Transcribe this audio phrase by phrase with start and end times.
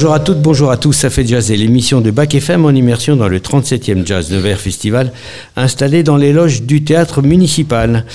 [0.00, 2.70] Bonjour à toutes, bonjour à tous, ça fait jazz et l'émission de Bac FM en
[2.70, 5.12] immersion dans le 37e Jazz de Festival
[5.56, 8.06] installé dans les loges du théâtre municipal.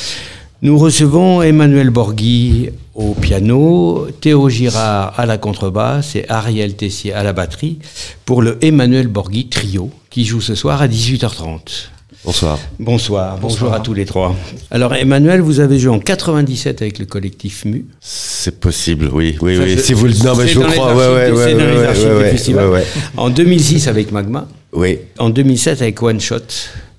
[0.64, 7.22] Nous recevons Emmanuel Borghi au piano, Théo Girard à la contrebasse et Ariel Tessier à
[7.22, 7.78] la batterie
[8.26, 11.90] pour le Emmanuel Borghi Trio qui joue ce soir à 18h30.
[12.26, 12.58] Bonsoir.
[12.80, 14.36] Bonsoir, bonjour à tous les trois.
[14.72, 17.86] Alors Emmanuel, vous avez joué en 97 avec le collectif MU.
[18.02, 19.76] C'est possible, oui, oui, oui.
[19.78, 22.84] je- si vous le non, mais je vous crois, ouais, ouais, ouais, ouais.
[23.16, 24.48] En 2006 avec Magma.
[24.74, 26.40] Oui, En 2007 avec One Shot.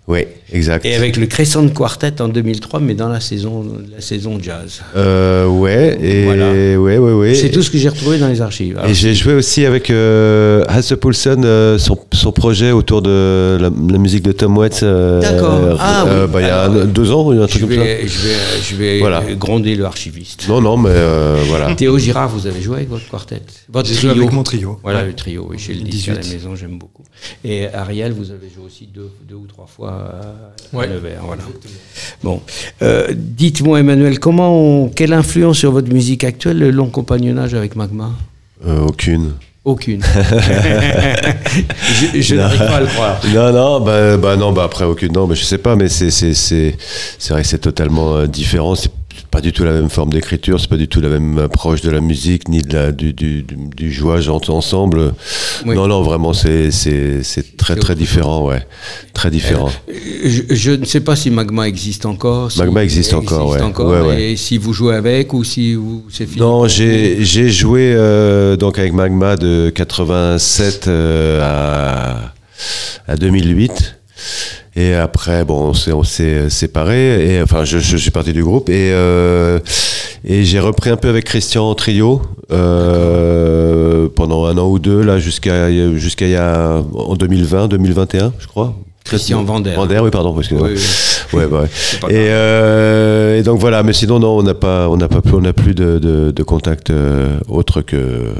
[0.09, 0.21] Oui,
[0.53, 0.85] exact.
[0.87, 4.83] Et avec le Crescent Quartet en 2003, mais dans la saison, la saison jazz.
[4.95, 6.51] Euh, ouais, et Voilà.
[6.53, 7.35] ouais, ouais, ouais.
[7.35, 8.79] C'est tout ce que j'ai retrouvé dans les archives.
[8.79, 13.59] Alors, Et j'ai joué aussi avec euh, Hasse Poulsen, euh, son, son projet autour de
[13.61, 14.85] la, la musique de Tom Waits.
[14.85, 15.55] euh, D'accord.
[15.55, 16.33] euh, Ah oui.
[16.33, 17.77] bah, il y a un- deux ans, un je truc comme ça.
[17.83, 19.23] vais, je vais, je vais Voilà.
[19.35, 20.47] gronder le archiviste.
[20.49, 21.75] Non, non, mais euh, voilà.
[21.75, 23.43] Théo Girard, vous avez joué avec votre quartet?
[23.73, 24.79] Votre J'ai joué avec mon trio.
[24.85, 25.07] Voilà Ouais.
[25.07, 26.35] le trio, oui, chez le disque à la 18.
[26.37, 27.03] maison, j'aime beaucoup.
[27.45, 29.95] Et Ariel, vous avez joué aussi deux, deux ou trois fois
[30.73, 30.89] Ouais.
[30.89, 31.43] Nevers, voilà.
[32.23, 32.41] Bon,
[32.83, 34.53] Euh, dites-moi Emmanuel, comment,
[34.85, 38.11] on- quelle influence sur votre musique actuelle le long compagnonnage avec Magma?
[38.67, 39.33] Euh, aucune.
[39.65, 40.03] Aucune.
[42.13, 43.21] je je n'arrive pas à le croire.
[43.35, 46.11] Non, non, bah, bah non, bah après aucune, non, mais je sais pas, mais c'est
[46.11, 46.77] c'est c'est
[47.19, 48.75] c'est vrai que c'est totalement euh, différent.
[48.77, 48.91] C'est
[49.31, 51.91] pas du tout la même forme d'écriture, c'est pas du tout la même approche de
[51.91, 55.13] la musique ni de la du du du, du jouage en- ensemble.
[55.65, 55.75] Oui.
[55.75, 56.71] Non, non, vraiment, c'est
[57.57, 58.67] très très différent, ouais,
[59.15, 59.71] très différent.
[60.25, 62.51] Je, je ne sais pas si Magma existe encore.
[62.53, 63.61] si- Magma existe encore, ouais.
[63.63, 64.23] Ouais, ouais.
[64.33, 66.41] Et si vous jouez avec ou si vous, c'est fini.
[66.41, 72.33] Non, j'ai joué euh, donc avec Magma de 87 euh, à
[73.09, 73.97] à 2008.
[74.77, 77.35] Et après, bon, on s'est séparés.
[77.35, 79.59] Et enfin, je, je suis parti du groupe et euh,
[80.25, 82.21] et j'ai repris un peu avec Christian en trio
[82.53, 88.33] euh, pendant un an ou deux là jusqu'à jusqu'à il y a en 2020, 2021,
[88.39, 88.75] je crois.
[89.05, 89.73] Christian Vander.
[89.75, 90.69] Vander, oui, pardon, excusez-moi.
[90.69, 90.75] Oui,
[91.33, 91.39] oui.
[91.39, 91.69] Ouais, bah ouais.
[92.01, 95.23] pas Et, euh, et donc voilà, mais sinon non, on n'a pas, on n'a pas
[95.23, 98.33] plus, on n'a plus de, de, de contact euh, autre que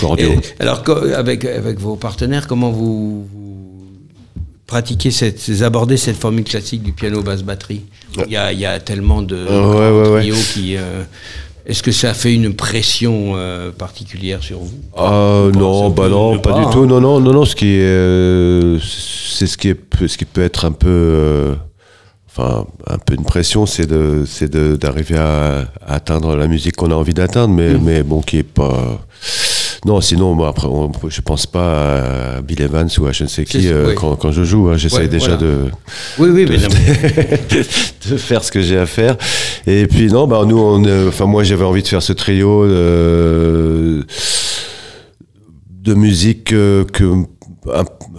[0.00, 0.32] cordiaux.
[0.32, 0.84] Et alors,
[1.16, 3.26] avec, avec vos partenaires, comment vous,
[4.66, 7.82] vous pratiquez cette, vous abordez cette formule classique du piano basse batterie
[8.26, 10.20] il y, a, il y a tellement de ouais, ouais, ouais.
[10.20, 10.76] trios qui.
[10.76, 11.02] euh,
[11.66, 14.78] Est-ce que ça fait une pression euh, particulière sur vous?
[14.96, 16.70] Ah non, bah non, pas, pas, du hein.
[16.72, 16.86] tout.
[16.86, 17.44] Non, non, non, non.
[17.44, 21.54] Ce qui est, euh, c'est ce qui est, ce qui peut être un peu, euh,
[22.28, 26.90] enfin, un peu une pression, c'est de, c'est d'arriver à, à atteindre la musique qu'on
[26.90, 27.80] a envie d'atteindre, mais, Mm.
[27.82, 29.04] mais bon, qui est pas.
[29.84, 33.28] Non, sinon, moi, après, on- je pense pas à Bill Evans ou à je ne
[33.28, 33.94] sais qui euh, oui.
[33.94, 34.68] quand, quand je joue.
[34.70, 34.76] hein.
[34.78, 35.42] J'essaie Ouais, déjà voilà.
[35.42, 35.56] de,
[36.18, 36.68] Oui, oui, mais non,
[37.50, 39.16] mais- de faire ce que j'ai à faire.
[39.66, 42.64] Et puis non, bah nous, on, euh, enfin moi j'avais envie de faire ce trio
[42.64, 44.02] euh,
[45.70, 46.86] de musique que,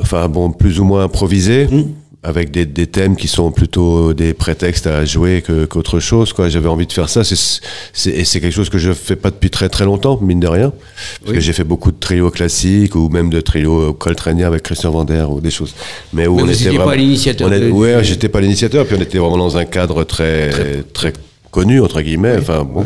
[0.02, 1.68] enfin bon, plus ou moins improvisé.
[1.68, 1.84] Mm.
[2.28, 6.34] Avec des, des thèmes qui sont plutôt des prétextes à jouer qu'autre chose.
[6.34, 6.50] Quoi.
[6.50, 7.24] J'avais envie de faire ça.
[7.24, 7.62] C'est,
[8.10, 10.72] et c'est quelque chose que je fais pas depuis très très longtemps, mine de rien.
[10.72, 11.34] Parce Oui.
[11.36, 15.26] que j'ai fait beaucoup de trios classiques ou même de trios coltraniens avec Christian Vander
[15.30, 15.76] ou des choses.
[16.14, 18.96] Mais où Mais on vous était vraiment- pas l'initiateur de- ouais, j'étais pas l'initiateur, puis
[18.98, 20.50] on était vraiment dans un cadre très,
[20.94, 21.14] très,
[21.52, 22.38] connu, entre guillemets.
[22.40, 22.86] Enfin, bon.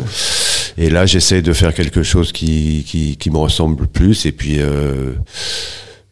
[0.76, 4.56] Et là, j'essaye de faire quelque chose qui, qui, qui me ressemble plus, et puis,
[4.58, 5.12] euh,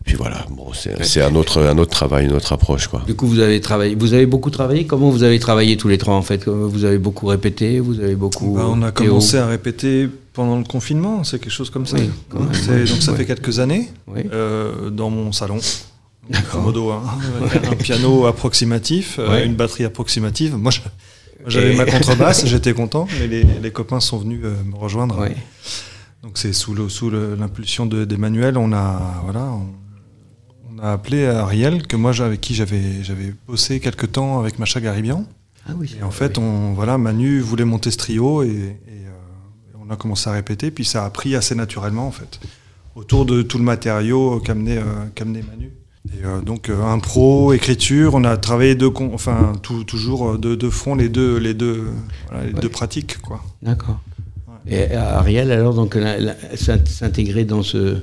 [0.08, 3.02] puis voilà, bon, c'est un autre, un autre travail, une autre approche, quoi.
[3.06, 3.94] Du coup, vous avez travaillé.
[3.94, 4.86] Vous avez beaucoup travaillé?
[4.86, 6.48] Comment vous avez travaillé tous les trois en fait?
[6.48, 7.78] Vous avez beaucoup répété.
[7.78, 8.54] Vous avez beaucoup.
[8.54, 11.96] Bah, on a Théo commencé à répéter pendant le confinement, c'est quelque chose comme ça.
[11.98, 12.72] Oui, donc ça
[13.12, 13.18] Ouais.
[13.18, 14.20] fait quelques années Oui.
[14.32, 15.58] euh, dans mon salon.
[16.62, 17.02] Modo, hein.
[17.70, 19.44] un piano approximatif, euh, Ouais.
[19.46, 20.56] une batterie approximative.
[20.56, 20.72] Moi,
[21.46, 25.18] j'avais ma contrebasse, j'étais content, mais les, les copains sont venus euh, me rejoindre.
[25.20, 25.36] Ouais.
[26.22, 29.66] Donc c'est sous l'impulsion de- d'Emmanuel, on a voilà, on,
[30.78, 34.80] on a appelé Ariel que moi avec qui j'avais j'avais bossé quelques temps avec Macha
[34.80, 35.24] Garibian.
[35.68, 35.96] Ah oui.
[36.00, 39.96] Et en fait, on voilà, Manu voulait monter ce trio et, et, euh, on a
[39.96, 42.40] commencé à répéter, puis ça a pris assez naturellement en fait,
[42.94, 45.72] autour de tout le matériau qu'amenait euh, Manu.
[46.18, 50.38] Et euh, donc euh, impro, écriture, on a travaillé deux, con- enfin tout- toujours euh,
[50.38, 51.84] de, de front les deux les deux
[52.28, 52.60] voilà, les Ouais.
[52.60, 53.42] deux pratiques quoi.
[53.62, 54.00] D'accord.
[54.70, 55.96] Et Ariel, alors, donc,
[56.86, 57.96] s'intégrer dans ce,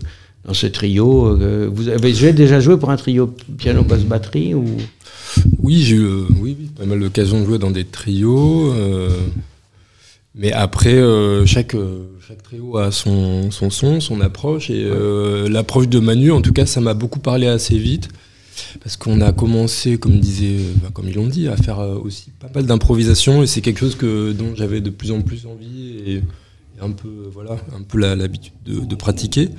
[0.46, 4.66] dans ce trio, euh, vous avez déjà joué pour un trio piano basse batterie ou?
[5.60, 6.26] Oui, j'ai eu euh,
[6.78, 8.72] pas mal l'occasion de jouer dans des trios.
[8.74, 9.10] euh,
[10.36, 11.02] mais après,
[11.46, 11.78] chaque,
[12.28, 14.70] chaque trio a son, son son, son approche.
[14.70, 14.86] Et
[15.50, 18.10] l'approche de Manu, en tout cas, ça m'a beaucoup parlé assez vite.
[18.84, 22.50] Parce qu'on a commencé, comme, disait, enfin, comme ils l'ont dit, à faire aussi pas
[22.54, 23.44] mal d'improvisation.
[23.44, 26.00] Et c'est quelque chose que, dont j'avais de plus en plus envie.
[26.06, 26.22] Et,
[26.82, 27.56] un peu, voilà,
[28.16, 29.50] l'habitude de, de pratiquer.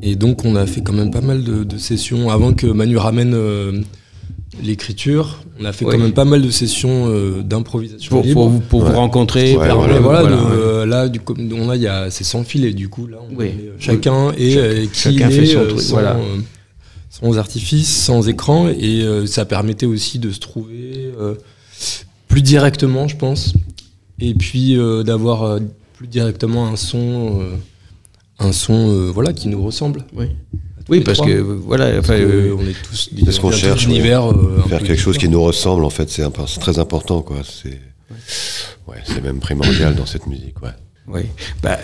[0.00, 2.96] Et donc on a fait quand même pas mal de, de sessions avant que Manu
[2.96, 3.80] ramène euh,
[4.62, 5.38] l'écriture.
[5.60, 5.92] On a fait Oui.
[5.92, 8.34] quand même pas mal de sessions euh, d'improvisation Pour, libre.
[8.40, 8.90] pour, vous- pour Ouais.
[8.90, 9.56] vous rencontrer.
[9.56, 9.96] Ouais, voilà.
[9.96, 10.36] Et voilà, voilà.
[10.82, 13.06] de- là, du coup, on a, il y a, c'est sans fil et du coup,
[13.06, 13.46] là, on Oui.
[13.46, 16.16] est, euh, chacun et qui chacun est, fait son truc, sans, voilà.
[17.10, 21.10] sans artifice, sans écran, et ça permettait aussi de se trouver
[22.28, 23.52] plus directement, je pense,
[24.18, 25.58] et puis d'avoir
[25.94, 27.40] plus directement un son,
[28.44, 30.04] un son, euh, voilà, qui nous ressemble.
[30.14, 30.26] Oui.
[30.88, 31.28] Oui, parce trois.
[31.28, 34.62] que voilà, Parce enfin, que euh, on est tous C'est ce qu'on cherche, univers, euh,
[34.68, 36.28] Faire quelque chose qui nous ressemble, en fait, c'est
[36.60, 37.38] très important, quoi.
[37.44, 37.80] C'est
[38.88, 40.70] ouais, c'est même primordial dans cette musique, ouais.
[41.08, 41.22] oui,
[41.62, 41.78] bah,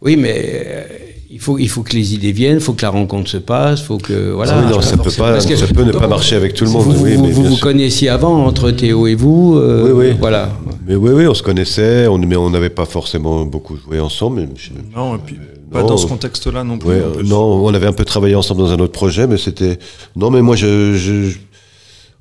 [0.00, 0.84] oui, mais euh,
[1.30, 3.82] il faut il faut que les idées viennent, il faut que la rencontre se passe,
[3.82, 4.54] faut que voilà.
[4.56, 6.64] Ah oui, non, ça peut pas, Parce que- ça peut ne pas marcher avec tout
[6.64, 6.84] le monde.
[6.84, 7.64] Vous oui, vous, mais vous, bien vous sûr.
[7.64, 9.56] connaissiez avant entre Théo et vous.
[9.56, 10.16] euh, Oui, oui.
[10.18, 10.50] Voilà.
[10.86, 14.40] Mais oui, oui, on se connaissait, on, mais on n'avait pas forcément beaucoup joué ensemble.
[14.40, 15.88] mais je- Non, et puis Euh, pas non.
[15.88, 16.88] dans ce contexte-là non plus.
[16.88, 19.78] Ouais, non, on avait un peu travaillé ensemble dans un autre projet, mais c'était.
[20.16, 20.94] Non, mais moi, je.
[20.94, 21.36] je-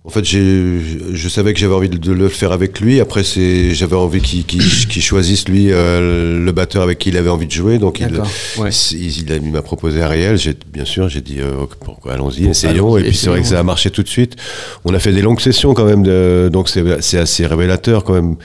[0.07, 3.01] En fait, je savais que j'avais envie de, de le faire avec lui.
[3.01, 4.61] Après, c'est, j'avais envie qu'il,
[5.01, 7.77] choisisse lui euh, le batteur avec qui il avait envie de jouer.
[7.77, 8.21] Donc, il.
[8.57, 9.41] Ouais.
[9.51, 10.39] m'a proposé Ariel.
[10.71, 12.97] Bien sûr, j'ai dit euh, pourquoi allons-y, essayons.
[12.97, 14.37] Et puis c'est vrai que ça a marché tout de suite.
[14.85, 16.03] On a fait des longues sessions quand même.
[16.03, 18.37] De, donc c'est, assez révélateur quand même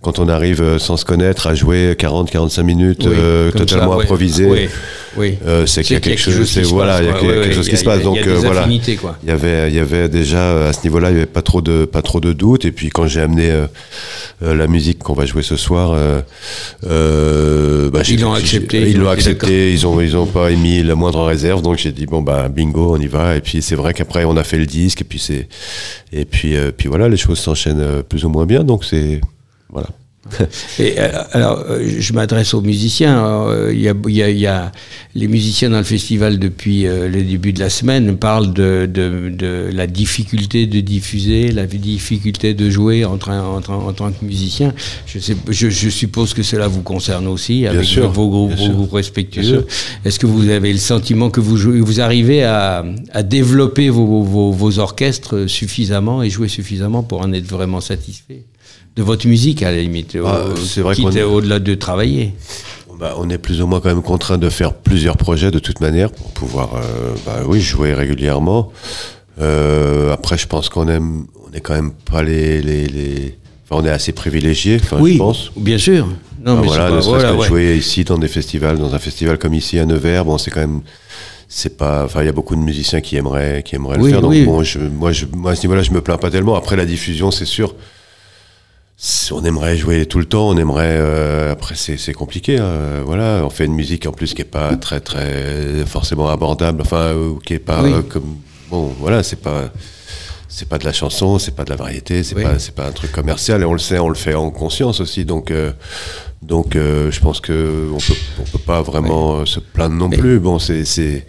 [0.00, 3.96] quand on arrive euh, sans se connaître à jouer 40-45 minutes Oui, euh, comme totalement
[3.96, 4.68] ça, improvisé.
[5.16, 5.38] Oui.
[5.66, 7.54] C'est qu'il y a quelque chose, c'est qui se voilà, passe, il y a quelque
[7.54, 8.02] chose qui se passe.
[8.02, 11.60] Donc euh, voilà, il y avait, déjà à ce niveau-là, il y avait pas trop
[11.60, 12.64] de, pas trop de doutes.
[12.64, 13.66] Et puis quand j'ai amené euh,
[14.42, 15.92] euh, la musique qu'on va jouer ce soir,
[16.84, 19.72] euh, bah, Ils l'ont accepté, Ils l'ont accepté.
[19.72, 21.62] Ils ont, ils ont pas émis la moindre réserve.
[21.62, 23.36] Donc j'ai dit bon bah bingo, on y va.
[23.36, 25.00] Et puis c'est vrai qu'après on a fait le disque.
[25.00, 25.48] Et puis c'est,
[26.12, 28.64] et puis, puis voilà, les choses s'enchaînent plus ou moins bien.
[28.64, 29.20] Donc c'est,
[29.70, 29.88] voilà.
[30.78, 33.24] Et, euh, alors, euh, je m'adresse aux musiciens.
[33.48, 34.72] Euh, Il y, a, il y a- il y a
[35.14, 39.70] les musiciens dans le festival depuis le début de la semaine parlent de, de, de
[39.72, 44.24] la difficulté de diffuser, la difficulté de jouer en, train- en, train- en tant que
[44.24, 44.74] musicien.
[45.06, 48.86] Je, sais, je, je suppose que cela vous concerne aussi avec sûr, vos groupes, vos
[48.96, 49.66] respectueux.
[50.04, 54.22] Est-ce que vous avez le sentiment que vous, jouez, vous arrivez à, à développer vos,
[54.22, 58.42] vos, vos orchestres suffisamment et jouer suffisamment pour en être vraiment satisfait?
[58.98, 62.34] De votre musique à la limite, Ah, au- c'est vrai qu'on est- au-delà de travailler.
[62.98, 65.80] Bah, on est plus ou moins quand même contraint de faire plusieurs projets de toute
[65.80, 68.72] manière pour pouvoir, euh, bah, oui, jouer régulièrement.
[69.40, 73.38] Euh, après, je pense qu'on aime, on est quand même pas les, les, les-
[73.70, 75.52] enfin, on est assez privilégiés, enfin, je pense.
[75.56, 76.08] bien sûr.
[76.44, 77.46] Non, mais voilà, ne serait-ce que ouais.
[77.46, 80.60] jouer ici dans des festivals, dans un festival comme ici à Nevers, bon, c'est quand
[80.60, 80.80] même,
[81.48, 84.10] c'est pas, enfin, il y a beaucoup de musiciens qui aimeraient, qui aimeraient Oui, le
[84.10, 84.22] faire.
[84.22, 84.44] Donc oui.
[84.44, 86.56] bon, je, moi, je, moi, à ce niveau-là, je me plains pas tellement.
[86.56, 87.76] Après, la diffusion, c'est sûr.
[89.30, 90.96] On aimerait jouer tout le temps, on aimerait.
[90.98, 92.58] euh, après, c'est c'est compliqué.
[92.58, 96.80] hein, voilà, on fait une musique en plus qui est pas très très forcément abordable.
[96.80, 97.92] Enfin, ou qui est pas Oui.
[97.92, 98.36] euh, comme.
[98.70, 99.70] Bon, voilà, c'est pas.
[100.50, 102.42] C'est pas de la chanson, c'est pas de la variété, c'est Oui.
[102.42, 104.98] pas c'est pas un truc commercial et on le sait, on le fait en conscience
[105.00, 105.24] aussi.
[105.26, 105.72] Donc euh,
[106.42, 110.08] donc euh, je pense que on peut on peut pas vraiment euh, se plaindre non
[110.08, 110.38] Mais- plus.
[110.38, 111.26] Bon, c'est c'est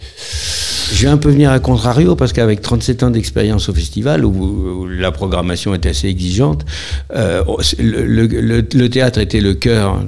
[0.92, 4.30] Je vais un peu venir à contrario parce qu'avec 37 ans d'expérience au festival où,
[4.30, 6.64] où la programmation est assez exigeante,
[7.14, 7.42] euh,
[7.78, 10.02] le, le- le- le théâtre était le cœur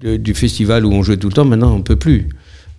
[0.00, 1.44] de- du festival où on jouait tout le temps.
[1.44, 2.28] Maintenant, on peut plus.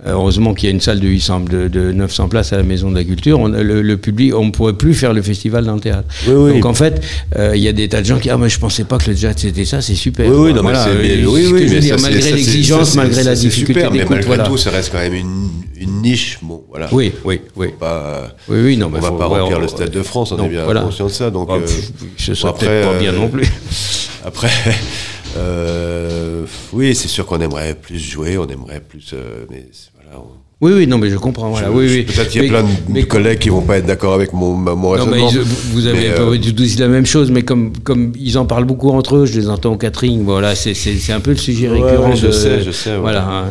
[0.05, 2.63] Euh, Heureusement qu'il y a une salle de 800, de, de 900 places à la
[2.63, 3.37] Maison de la Culture.
[3.39, 6.07] On, le, le public, on ne pourrait plus faire le festival dans le théâtre.
[6.27, 6.53] Oui, oui.
[6.53, 7.01] Donc en fait,
[7.37, 8.97] euh, il y a des tas de gens qui disent ah mais je pensais pas
[8.97, 10.29] que le jazz c'était ça, c'est super.
[10.29, 13.35] Oui, oui, non, Voilà, mais euh, mais- oui, oui, mais ça, malgré l'exigence, malgré la
[13.35, 14.43] difficulté super, mais malgré voilà.
[14.45, 16.39] tout, ça reste quand même une, une niche.
[16.41, 16.87] Bon, voilà.
[16.93, 17.67] Oui, oui, oui.
[17.77, 20.45] Pas, Oui, oui, non, on mais va pas remplir le Stade de France, on non,
[20.45, 20.81] est bien voilà.
[20.81, 21.29] conscient de ça.
[21.29, 23.45] Donc, Ah, euh, pff, ce serait peut-être pas bien non plus.
[24.25, 24.49] Après,
[25.37, 29.11] euh, oui, c'est sûr qu'on aimerait plus jouer, on aimerait plus.
[29.13, 31.49] euh, mais voilà, on- Oui, oui, non, mais je comprends.
[31.51, 32.03] Voilà, je- oui, je- oui.
[32.03, 34.33] Peut-être qu'il y a Mais- plein de mais- collègues qui vont pas être d'accord avec
[34.33, 35.29] mon, mon Non, mais raisonnement.
[35.31, 35.39] ils-
[35.73, 38.37] vous avez Mais, pas euh, du tout dit la même chose, mais comme, comme ils
[38.37, 41.37] en parlent beaucoup entre eux, je les entends au catering, voilà, c'est- un peu le
[41.37, 42.09] sujet Ouais, récurrent.
[42.09, 42.97] ouais, je de- sais, je sais, ouais.
[42.99, 43.25] Voilà.
[43.27, 43.45] hein.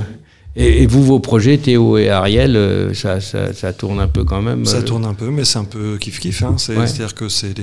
[0.56, 4.24] Et, et vous, vos projets, Théo et Ariel, euh, ça, ça, ça tourne un peu
[4.24, 6.42] quand même Ça euh, tourne un peu, mais c'est un peu kiff-kiff.
[6.44, 6.54] Hein.
[6.58, 6.86] C'est- Ouais.
[6.88, 7.62] C'est-à-dire que c'est des...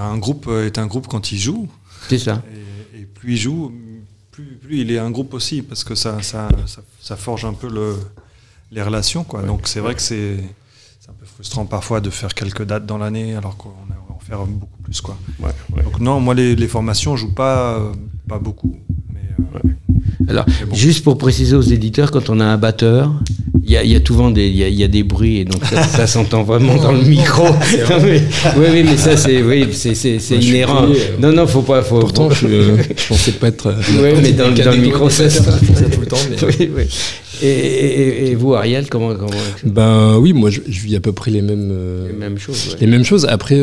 [0.00, 1.68] un groupe est un groupe quand il joue,
[2.08, 2.42] C'est ça.
[2.50, 2.56] et
[3.28, 3.72] plus il joue,
[4.30, 7.52] plus, plus il est un groupe aussi, parce que ça, ça, ça, ça forge un
[7.52, 7.96] peu le,
[8.70, 9.22] les relations.
[9.22, 9.42] Quoi.
[9.42, 10.38] Donc c'est vrai que c'est
[11.10, 14.46] un peu frustrant parfois de faire quelques dates dans l'année, alors qu'on aimerait en faire
[14.46, 15.02] beaucoup plus.
[15.02, 15.18] Quoi.
[15.40, 15.82] Ouais.
[15.82, 17.92] Donc non, moi les, les formations, je joue pas, euh,
[18.26, 18.78] pas beaucoup.
[19.12, 19.68] Mais, euh,
[20.28, 20.74] Alors, bon.
[20.74, 23.12] juste pour préciser aux éditeurs, quand on a un batteur,
[23.64, 25.38] il y a, il y a souvent des, il y a, y a des bruits,
[25.38, 27.44] et donc ça, ça s'entend vraiment dans le micro.
[27.44, 28.22] Non, mais-
[28.56, 30.84] oui, oui, mais ça, c'est oui, c'est- c'est- c'est inhérent.
[30.86, 30.94] euh.
[31.20, 31.82] Non, non, faut pas.
[31.82, 33.66] Faut, Pourtant, je, euh, je pensais pas être.
[33.68, 36.16] euh, Ouais, mais dans, le- dans le micro, ça, ça tout le temps.
[36.30, 36.36] Mais...
[36.46, 36.84] Oui, oui.
[37.42, 39.30] Et, vous, Ariel, comment, comment
[39.64, 41.72] Ben oui, moi je, vis à peu près les mêmes,
[42.06, 42.76] les mêmes choses.
[42.80, 43.26] Les mêmes choses.
[43.28, 43.56] Après,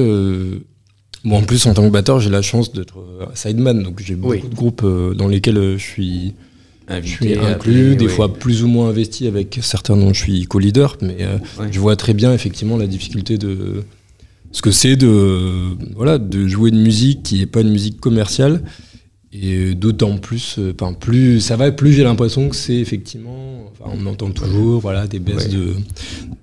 [1.23, 2.95] bon, en plus en tant que batteur, j'ai la chance d'être
[3.33, 4.85] sideman, donc j'ai beaucoup de groupes
[5.17, 6.33] dans lesquels je suis
[6.89, 10.97] je suis inclus, des fois plus ou moins investi avec certains dont je suis co-leader,
[11.01, 11.37] mais euh,
[11.71, 13.83] je vois très bien effectivement la difficulté de
[14.51, 18.61] ce que c'est de voilà de jouer une musique qui n'est pas une musique commerciale.
[19.37, 24.05] Et d'autant plus euh, enfin plus ça va plus j'ai l'impression que c'est effectivement on
[24.05, 25.73] entend toujours voilà des baisses de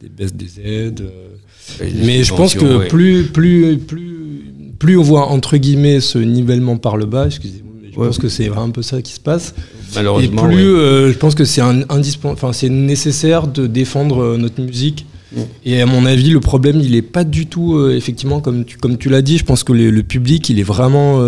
[0.02, 4.44] des baisses des aides euh, mais je pense que plus plus plus
[4.78, 8.48] plus on voit entre guillemets ce nivellement par le bas excusez-moi je pense que c'est
[8.48, 9.54] un peu ça qui se passe
[9.94, 10.50] Malheureusement.
[10.50, 15.06] Et plus, euh, je pense que c'est enfin c'est nécessaire de défendre euh, notre musique.
[15.34, 15.40] Mm.
[15.64, 18.78] Et à mon avis, le problème, il est pas du tout, euh, effectivement, comme tu,
[18.78, 19.38] comme tu l'as dit.
[19.38, 21.20] Je pense que le public, il est vraiment.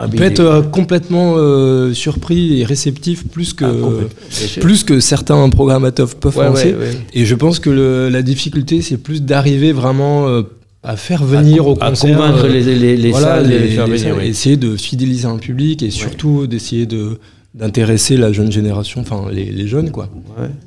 [0.00, 1.34] Ah, il peut être complètement
[1.92, 6.74] surpris et réceptif plus que, ah, plus que certains programmateurs peuvent penser.
[7.14, 10.42] Et je pense que la difficulté, c'est plus d'arriver vraiment
[10.82, 12.62] à faire venir au concert, convaincre les,
[12.96, 17.18] les, salles, les, faire venir, essayer de fidéliser un public et surtout d'essayer de
[17.54, 20.08] d'intéresser la jeune génération, enfin les, jeunes quoi.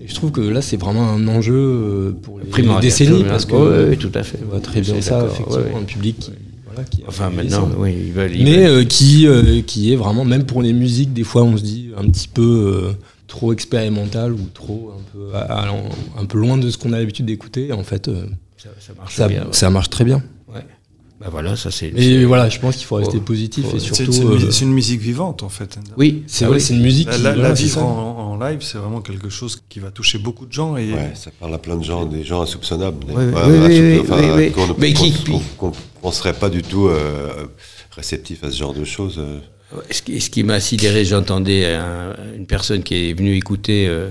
[0.01, 3.89] Et je trouve que là c'est vraiment un enjeu euh, pour les, décennies parce que
[3.89, 4.39] oui, tout à fait.
[4.43, 6.31] On voit très bien ça effectivement un public qui,
[6.65, 10.43] voilà, qui enfin maintenant oui, ils veulent, mais euh, qui euh, qui est vraiment même
[10.43, 12.93] pour les musiques des fois on se dit un petit peu
[13.27, 17.71] trop expérimental ou trop un peu un peu loin de ce qu'on a l'habitude d'écouter
[17.71, 18.09] en fait
[18.61, 20.21] ça, ça, marche bien, ça marche très bien.
[21.21, 21.89] Bah voilà, ça c'est.
[21.95, 24.11] Et voilà, je pense qu'il faut rester positif et surtout.
[24.51, 25.77] C'est une, musique vivante en fait.
[25.95, 27.09] Oui, c'est vrai, c'est une musique.
[27.21, 30.77] La, la, vivre en, live, c'est vraiment quelque chose qui va toucher beaucoup de gens
[30.77, 30.91] et.
[30.91, 33.05] Ouais, ça parle à plein de gens, des gens insoupçonnables.
[33.07, 34.01] Oui, oui,
[34.35, 35.13] oui, Mais qui
[35.57, 37.45] qu'on serait pas du tout euh,
[37.91, 39.21] réceptif à ce genre de choses.
[39.73, 39.81] Euh.
[39.91, 41.75] Ce qui, ce qui m'a sidéré, j'entendais
[42.37, 44.09] une personne qui est venue écouter euh,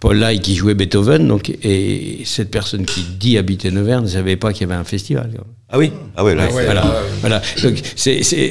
[0.00, 4.36] Paul Lai qui jouait Beethoven, donc, et cette personne qui dit habiter Nevers ne savait
[4.36, 5.30] pas qu'il y avait un festival.
[5.68, 6.84] Ah oui Ah ouais, là, voilà,
[7.20, 7.42] voilà.
[7.62, 7.82] Donc,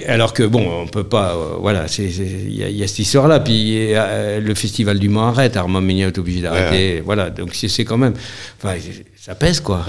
[0.07, 4.53] alors que bon, on peut pas, euh, voilà, il y, a cette histoire-là, puis le
[4.55, 8.13] festival du Mans arrête, Armand Meignet est obligé d'arrêter, voilà, donc c'est, quand même,
[8.57, 8.75] enfin,
[9.17, 9.85] ça pèse quoi.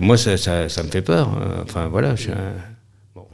[0.00, 1.28] moi, ça, ça, ça, me fait peur.
[1.28, 1.62] Hein.
[1.64, 2.16] Enfin voilà.
[2.16, 2.28] Je,
[3.14, 3.26] bon.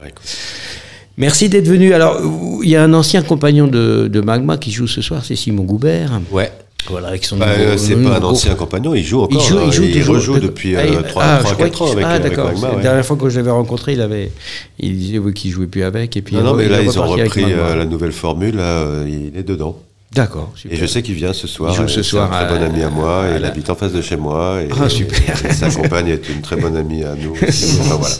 [1.17, 1.93] Merci d'être venu.
[1.93, 2.19] Alors,
[2.63, 5.63] il y a un ancien compagnon de, de Magma qui joue ce soir, c'est Simon
[5.63, 6.19] Goubert.
[6.31, 6.51] Ouais.
[6.89, 9.41] Voilà, avec son bah, euh, C'est pas un ancien compagnon, il joue encore.
[9.41, 10.77] Il, joue, il, joue, il rejoue depuis 3-4
[11.15, 12.51] ah, euh, ans avec, ah, d'accord.
[12.61, 14.31] La dernière fois que je l'avais rencontré, il, avait,
[14.79, 16.17] il disait oui, qu'il jouait plus avec.
[16.17, 19.37] Et puis, non, non, mais là, ils ont repris euh, la nouvelle formule, là, il
[19.37, 19.77] est dedans.
[20.15, 20.53] D'accord.
[20.69, 21.73] Et je sais qu'il vient ce soir.
[21.73, 22.31] Il joue ce soir.
[22.31, 23.25] un très bon ami à moi.
[23.29, 24.61] et il habite en face de chez moi.
[24.61, 25.37] Et, ah, super.
[25.51, 27.33] sa compagne est une très bonne amie à nous.
[27.81, 28.15] voilà.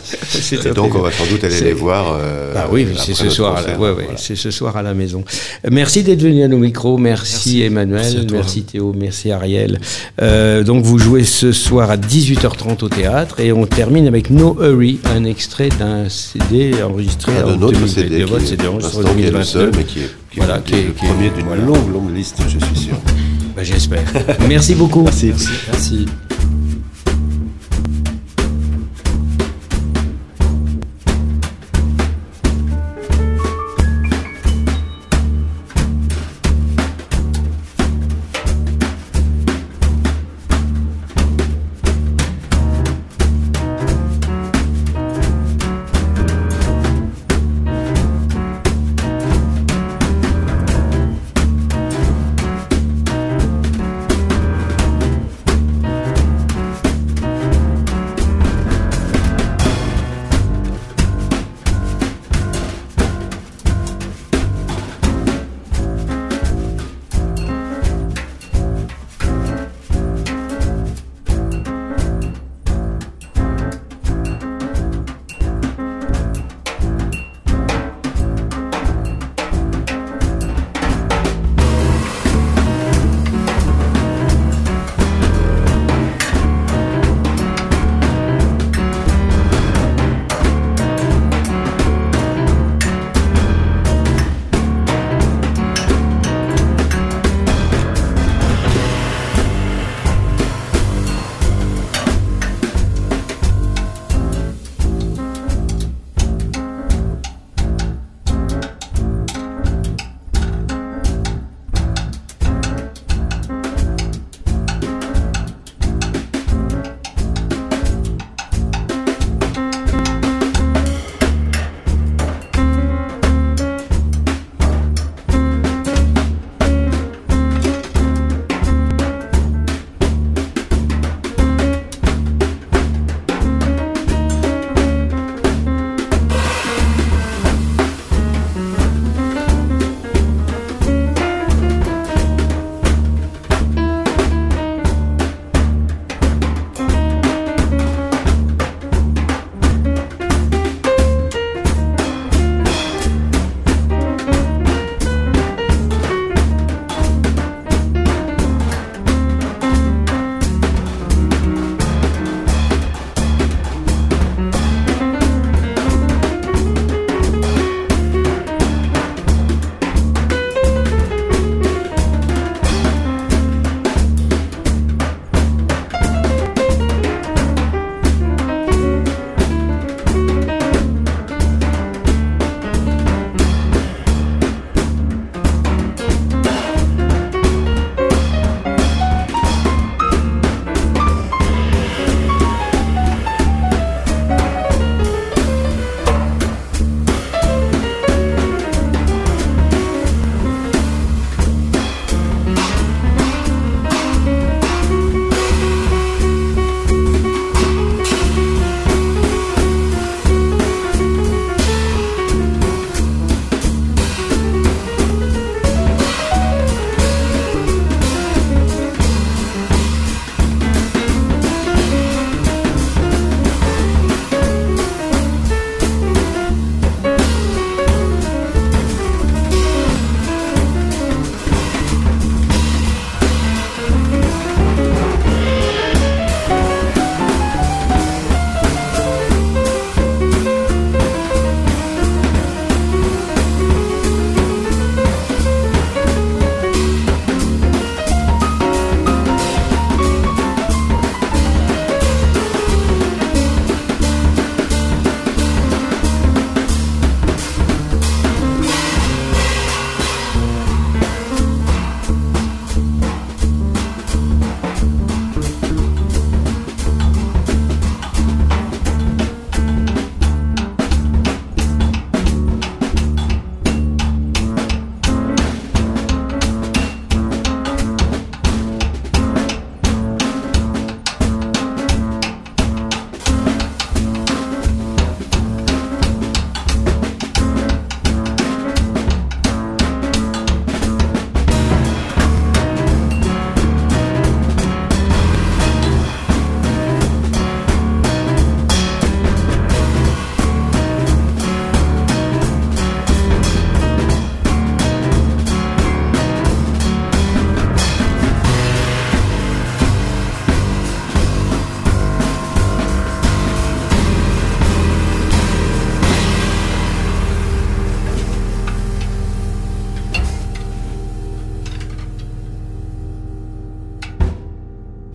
[0.51, 2.17] Et donc, on va sans doute aller les voir.
[2.19, 3.63] Euh, ah oui, c'est ce soir.
[3.79, 5.23] ouais, ouais, C'est ce soir à la maison.
[5.69, 6.97] Merci d'être venu à nos micros.
[6.97, 8.27] Merci, Emmanuel.
[8.31, 8.93] Merci, Théo.
[8.97, 9.79] Merci Ariel.
[10.21, 14.57] Euh, donc, vous jouez ce soir à 18h30 au théâtre et on termine avec No
[14.59, 19.71] Hurry, un extrait d'un CD enregistré en 2000, CD, de votre CD enregistré en 2022.
[19.77, 22.95] mais qui est voilà, qui, est, le premier d'une longue, longue liste, je suis sûr.
[23.55, 24.03] Ben, J'espère.
[24.47, 25.03] Merci beaucoup.
[25.03, 25.33] Merci.
[25.71, 26.05] Merci.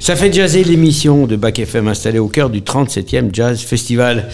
[0.09, 4.31] Ça fait jazzer l'émission de Bac FM installée au cœur du 37e Jazz Festival.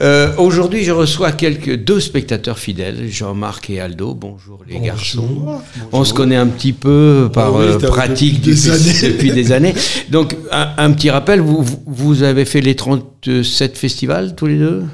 [0.00, 4.14] Euh, Aujourd'hui, je reçois quelques deux spectateurs fidèles, Jean-Marc et Aldo.
[4.14, 5.58] Bonjour les garçons.
[5.92, 9.12] On se connaît un petit peu par Ah oui, euh, pratique depuis des années.
[9.12, 9.74] depuis des années.
[10.08, 14.84] Donc, un, un petit rappel, vous avez fait les 37 festivals tous les deux?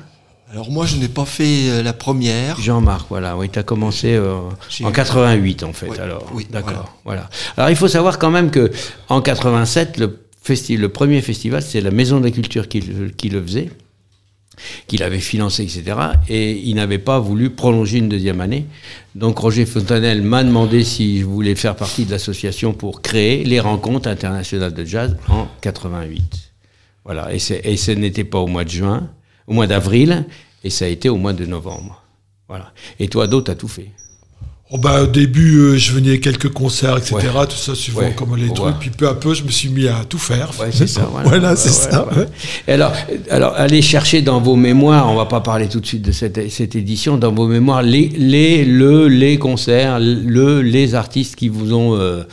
[0.51, 2.59] Alors moi, je n'ai pas fait euh, la première.
[2.61, 4.39] Jean-Marc, voilà, oui, tu as commencé euh,
[4.83, 6.25] en 88 en fait, Oui, alors.
[6.33, 7.29] oui, D'accord, voilà.
[7.57, 8.71] Alors il faut savoir quand même que
[9.11, 13.11] en 87, le, festi le premier festival, c'est la Maison de la Culture qui, le-
[13.11, 13.69] qui le faisait,
[14.87, 15.85] qui l'avait financé, etc.
[16.31, 18.65] Et il n'avait pas voulu prolonger une deuxième année.
[19.15, 23.61] Donc Roger Fontanelle m'a demandé si je voulais faire partie de l'association pour créer les
[23.61, 26.23] rencontres internationales de jazz en 88.
[27.05, 29.09] Voilà, et, et ce n'était pas au mois de juin,
[29.49, 30.27] au mois d'avril,
[30.63, 32.03] et ça a été au mois de novembre.
[32.49, 32.73] Voilà.
[33.01, 33.91] Et toi, d'autres, t'as tout fait.
[34.71, 37.15] Oh bah, au début, euh, je venais à quelques concerts, etc.
[37.17, 37.47] Ouais.
[37.47, 38.13] Tout ça, suivant Ouais.
[38.15, 38.53] comment les Ouais.
[38.55, 38.79] trucs.
[38.81, 40.51] Puis peu à peu, je me suis mis à tout faire.
[40.61, 41.09] Ouais, c'est ça.
[41.25, 42.07] Voilà, c'est ça.
[42.67, 42.93] Et alors,
[43.31, 46.51] alors, allez chercher dans vos mémoires, on va pas parler tout de suite de cette,
[46.51, 51.73] cette édition, dans vos mémoires, les, les, le, les concerts, le, les artistes qui vous
[51.73, 52.25] ont, euh,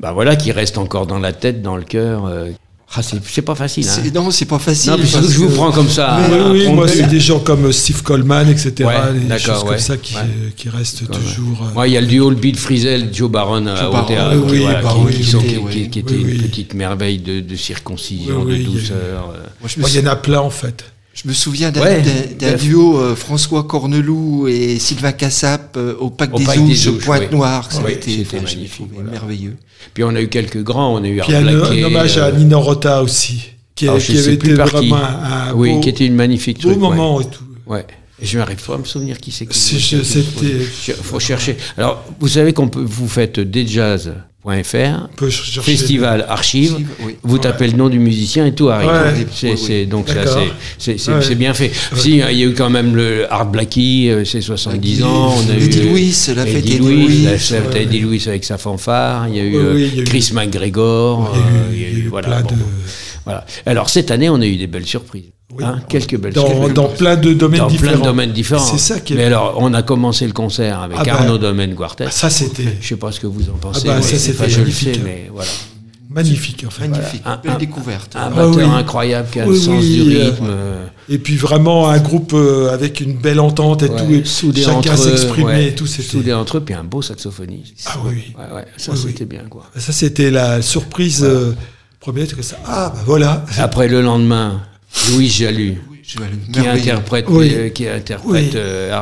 [0.00, 2.24] bah voilà, qui restent encore dans la tête, dans le cœur.
[2.24, 2.48] euh.
[2.94, 3.86] Ah, c'est pas facile.
[3.88, 4.10] Hein.
[4.14, 4.90] Non, c'est pas facile.
[4.92, 6.18] Non, parce je vous prends comme ça.
[6.28, 8.72] Oui, à- à oui, moi, c'est des gens comme euh, Steve Coleman, etc.
[8.84, 9.78] Ouais, des choses comme ouais.
[9.78, 10.20] ça qui, Ouais.
[10.20, 11.68] euh, qui restent toujours.
[11.74, 14.06] euh, Ouais, il y a le duo le Beat Frizzell, Joe Baron euh, Joe au
[14.06, 16.38] théâtre, oui, qui, voilà, bah qui- oui, qui oui, était Oui, une oui.
[16.48, 18.96] petite merveille de, de circoncision, Oui, oui, de il y a- douceur.
[19.36, 19.46] euh.
[19.60, 20.84] Moi, je il y en a plein, en fait.
[21.14, 22.02] Je me souviens d'un Ouais.
[22.58, 27.06] duo euh, François Corneloup et Sylvain Cassap euh, au Parc Au des des Ouches.
[27.06, 29.10] Ça a Oui, été c'était magnifique, voilà.
[29.10, 29.56] merveilleux.
[29.92, 31.64] Puis on a eu quelques grands, on a eu Puis Art il y a un,
[31.64, 33.42] un hommage à euh, Nina Rota aussi,
[33.74, 36.82] qui, alors, avait été vraiment un, un oui, beau, qui était une magnifique beau truc,
[36.82, 36.88] ouais.
[36.88, 37.44] moment et tout.
[37.66, 37.86] Ouais.
[38.20, 39.58] Je n'arrive pas à me souvenir qui c'est qui.
[39.58, 41.56] Si je- c'était- faut chercher.
[41.76, 44.31] Alors, vous savez qu'on peut, vous faites djazz.fr, On
[45.30, 47.16] chercher- festival archive, Archive, oui.
[47.22, 48.90] vous tapez le nom du musicien et tout arrive.
[48.90, 49.26] Ouais.
[49.32, 50.08] C'est, Oui, donc
[50.78, 51.34] c'est, Ouais.
[51.36, 51.70] bien fait.
[51.94, 55.32] Si, il y a eu quand même le Art Blackie, euh, c'est 70 Eddie- ans.
[55.36, 57.82] On a Eddie eu Louis, la fête Eddie Louis, Louis, la fête ouais.
[57.84, 59.28] Eddie Louis avec sa fanfare.
[59.28, 61.32] Il y a eu Oui, euh, oui, il y a eu- Chris McGregor.
[61.34, 62.62] Il y a eu- euh, il y a eu voilà, plein bon, de-
[63.24, 63.46] voilà.
[63.64, 65.24] Alors cette année, on a eu des belles surprises.
[65.54, 65.64] Oui.
[65.64, 67.90] Hein, quelques belles Dans, dans plein de domaines Dans différents.
[67.92, 68.64] plein de domaines différents.
[68.64, 69.16] C'est ça qui est.
[69.16, 72.04] Mais alors, on a commencé le concert avec Ah bah, Arnaud Domaine Quartet.
[72.08, 73.86] Ah, ça, c'était Je sais pas ce que vous en pensez.
[73.86, 75.50] bah, mais ça, c'était pas- je le magnifique, sais, mais voilà.
[76.10, 76.88] magnifique, en fait.
[76.88, 78.16] Magnifique, Un- belle un- découverte.
[78.16, 78.62] Un Ah batteur oui.
[78.64, 80.46] incroyable qui a Oui, le sens oui, du euh, rythme.
[80.48, 84.24] euh, Et puis vraiment un groupe euh, avec une belle entente et ouais, tout, et
[84.24, 85.86] soudé chacun entre eux, s'exprimait ouais, et tout.
[85.86, 87.86] Soudé entre eux, puis un beau saxophoniste.
[87.86, 89.10] ah oui, Ouais, ouais, ça Oui, oui.
[89.10, 89.64] c'était bien quoi.
[89.76, 91.52] ça c'était la surprise euh,
[92.00, 92.26] première.
[92.66, 93.44] Ah bah voilà.
[93.58, 94.62] Après le lendemain,
[95.10, 95.28] Louis
[96.18, 97.50] vais aller- qui interprète, Oui.
[97.54, 98.50] euh, qui interprète Oui.
[98.54, 98.92] euh,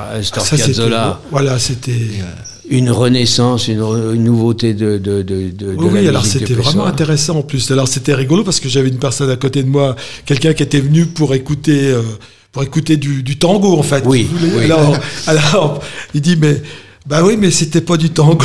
[0.66, 1.20] Piazzolla.
[1.31, 1.90] voilà, c'était.
[1.92, 2.24] Euh,
[2.72, 6.55] Une renaissance, une, re- une nouveauté de, de, de, de, de Oui, la alors c'était
[6.55, 7.68] vraiment intéressant en plus.
[7.72, 10.79] Alors c'était rigolo parce que j'avais une personne à côté de moi, quelqu'un qui était
[10.79, 12.03] venu pour écouter, euh,
[12.53, 14.05] pour écouter du, du tango en fait.
[14.07, 14.64] Oui, oui.
[14.66, 15.81] Alors, alors,
[16.14, 16.62] il dit mais
[17.06, 18.38] bah oui, mais c'était pas du tango.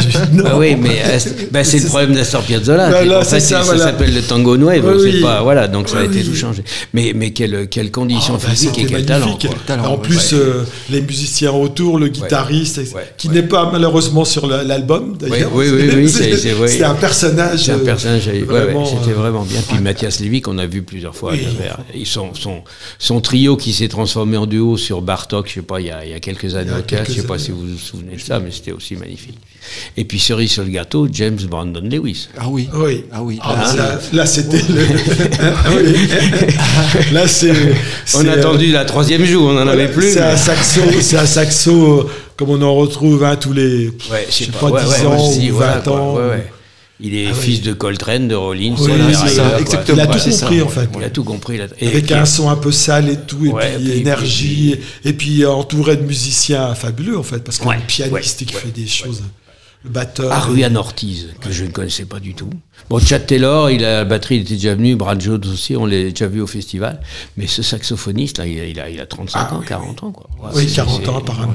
[0.00, 0.44] Je dis, non.
[0.46, 2.90] Ah oui, mais euh, c'est- bah, c'est le problème d'Astor Piazzolla.
[2.92, 4.90] Qu'en c'est fait, ça, s'appelle le tango nuevo.
[4.92, 5.20] Oui, c'est oui.
[5.22, 6.62] pas, voilà, donc ça a Oui, été tout changé.
[6.92, 9.36] Mais, mais quelle, quelle condition bah, physique et quel talent.
[9.84, 10.38] en plus, Ouais.
[10.38, 13.12] euh, les musiciens autour, le guitariste, Ouais.
[13.16, 15.50] qui n'est pas malheureusement sur la- l'album d'ailleurs.
[15.54, 16.08] Oui, oui, oui,
[16.68, 17.64] c'est- un personnage.
[17.64, 19.60] C'est un euh, personnage, c'était vraiment bien.
[19.68, 21.32] Puis Mathias Lévy, qu'on a vu plusieurs fois.
[21.32, 21.36] À
[22.04, 22.62] son, son,
[22.98, 26.20] son trio qui s'est transformé en duo sur Bartok, je sais pas, il y a,
[26.20, 26.70] quelques années
[27.08, 29.38] je sais pas si vous vous souvenez de ça, mais c'était aussi magnifique.
[29.96, 32.28] Et puis cerise sur le gâteau, James Brandon Lewis.
[32.38, 32.68] Ah oui.
[32.74, 33.04] Oui.
[33.12, 33.38] Ah oui.
[33.42, 34.86] Ah, là, là, là, c'était le.
[35.40, 35.70] Ah.
[37.12, 37.52] Là, c'est.
[38.14, 40.12] On a euh, attendu la troisième jour, on n'en avait plus.
[40.12, 43.88] C'est mais- un saxo, c'est un saxo euh, comme on en retrouve hein, tous les.
[44.10, 46.14] Ouais, je sais pas, pas, ouais, 10 ouais, ans aussi, ou voilà, 20 quoi, ans.
[46.16, 46.52] ouais, ouais.
[47.02, 47.40] Il est Ah oui.
[47.40, 49.96] fils de Coltrane, de Rollins, Oui, exactement.
[49.96, 50.64] Il a Ouais, tout c'est compris ça.
[50.64, 50.88] en fait.
[50.98, 51.58] Il a tout compris.
[51.58, 51.64] là.
[51.80, 55.12] Et Avec un son un peu sale et tout, et Ouais, puis puis- énergie, et
[55.14, 58.46] puis entouré de musiciens fabuleux en fait, parce qu'il y a Ouais, un pianiste ouais,
[58.46, 59.22] qui ouais, fait des choses,
[59.82, 60.30] le batteur.
[60.30, 62.50] Ariane Ortiz, que je ne connaissais pas du tout.
[62.90, 65.86] Bon, Chad Taylor, il a, la batterie, il était déjà venu, Brad Jones aussi, on
[65.86, 67.00] l'a déjà vu au festival.
[67.38, 70.02] Mais ce saxophoniste, là, il a, il a, il a 35 Ah ans, oui, 40
[70.02, 70.28] ans, quoi.
[70.42, 71.54] Ouais, oui, c'est- 40 c'est- ans apparemment.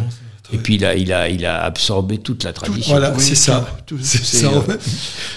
[0.53, 2.91] Et puis, il a, il a, il a absorbé toute la tradition.
[2.93, 3.67] Voilà, Oui, c'est ça.
[3.86, 4.47] tout- C'est c'est, ça.
[4.47, 4.79] euh, en fait.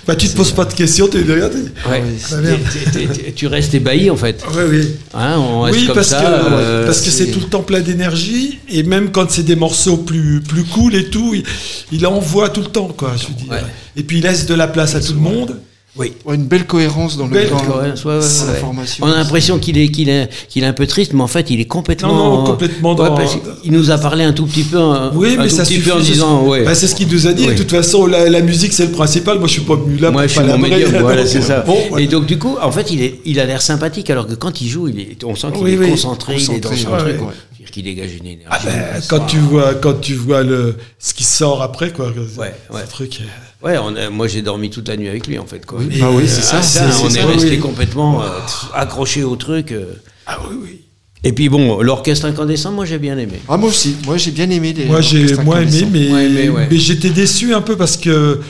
[0.07, 1.49] Bah, tu te poses pas de questions, tu dis rien.
[1.49, 2.01] tu dis, Ouais.
[2.03, 2.61] ouais, Ah, merde.
[2.73, 4.45] T'es- t'es- t'es- tu restes ébahi, en fait.
[4.55, 4.89] Oui, oui.
[5.15, 6.21] Hein, on reste Oui, comme parce ça.
[6.21, 9.43] que euh, parce que c'est c'est- tout le temps plein d'énergie et même quand c'est
[9.45, 11.43] des morceaux plus plus cool et tout, il,
[11.91, 13.15] il envoie tout le temps quoi.
[13.17, 13.51] Je veux dire.
[13.51, 13.63] Ouais.
[13.97, 15.59] Et puis il laisse de la place à tout le monde.
[15.97, 16.13] Oui.
[16.25, 19.05] Ouais, une belle cohérence dans le Belle dans, cohérence, ouais, ouais, dans la formation.
[19.05, 21.51] On a l'impression qu'il est, qu'il est, qu'il est un peu triste, mais en fait,
[21.51, 22.15] il est complètement.
[22.15, 25.11] Non, non, complètement Ouais, dans- parce qu'il nous a parlé un tout petit peu, un,
[25.15, 25.91] Oui, mais ça suffit.
[25.91, 26.63] en c'est- disant, ouais.
[26.65, 27.47] Bah, c'est ce qu'il nous a dit.
[27.49, 27.55] Oui.
[27.55, 29.39] De toute façon, la, la musique, c'est le principal.
[29.39, 30.71] Moi, je suis pas venu là Moi, pour je suis mon palabrer.
[30.85, 31.61] médium, voilà, c'est ça.
[31.63, 32.05] Bon, voilà.
[32.05, 34.61] Et donc, du coup, en fait, il, est, il a l'air sympathique, alors que quand
[34.61, 35.91] il joue, il est, on sent qu'il Oui, est oui.
[35.91, 37.29] concentré, il est dans Concentré, son ouais, truc.
[37.69, 38.47] C'est-à-dire qu'il dégage une énergie.
[38.51, 42.09] Ah ben, quand tu vois, quand tu vois le, ce qui sort après, quoi.
[42.09, 42.83] Ouais, ce ouais.
[42.89, 43.21] truc.
[43.21, 45.67] euh, Ouais, on a- moi j'ai dormi toute la nuit avec lui en fait.
[45.67, 45.81] Quoi.
[45.99, 47.59] Bah oui, c'est ça, Ah, c'est- on est ça, resté oui.
[47.59, 48.27] complètement euh,
[48.73, 49.73] accroché au truc.
[49.73, 49.95] euh.
[50.27, 50.81] Ah oui, oui.
[51.25, 53.41] Et puis bon, l'orchestre incandescent, moi j'ai bien aimé.
[53.49, 53.97] Ah, moi aussi.
[54.07, 54.85] Moi, j'ai bien aimé les.
[54.85, 56.69] Moi, j'ai moins aimé, mais, ouais.
[56.71, 58.41] j'étais déçu un peu parce que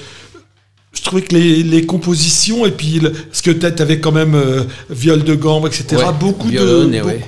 [0.92, 4.34] je trouvais que les, les compositions et puis le- parce que tu avais quand même
[4.34, 5.96] euh, viol de gambe, etc.
[5.96, 6.56] Ouais, beaucoup de
[6.92, 7.20] et beaucoup- ouais.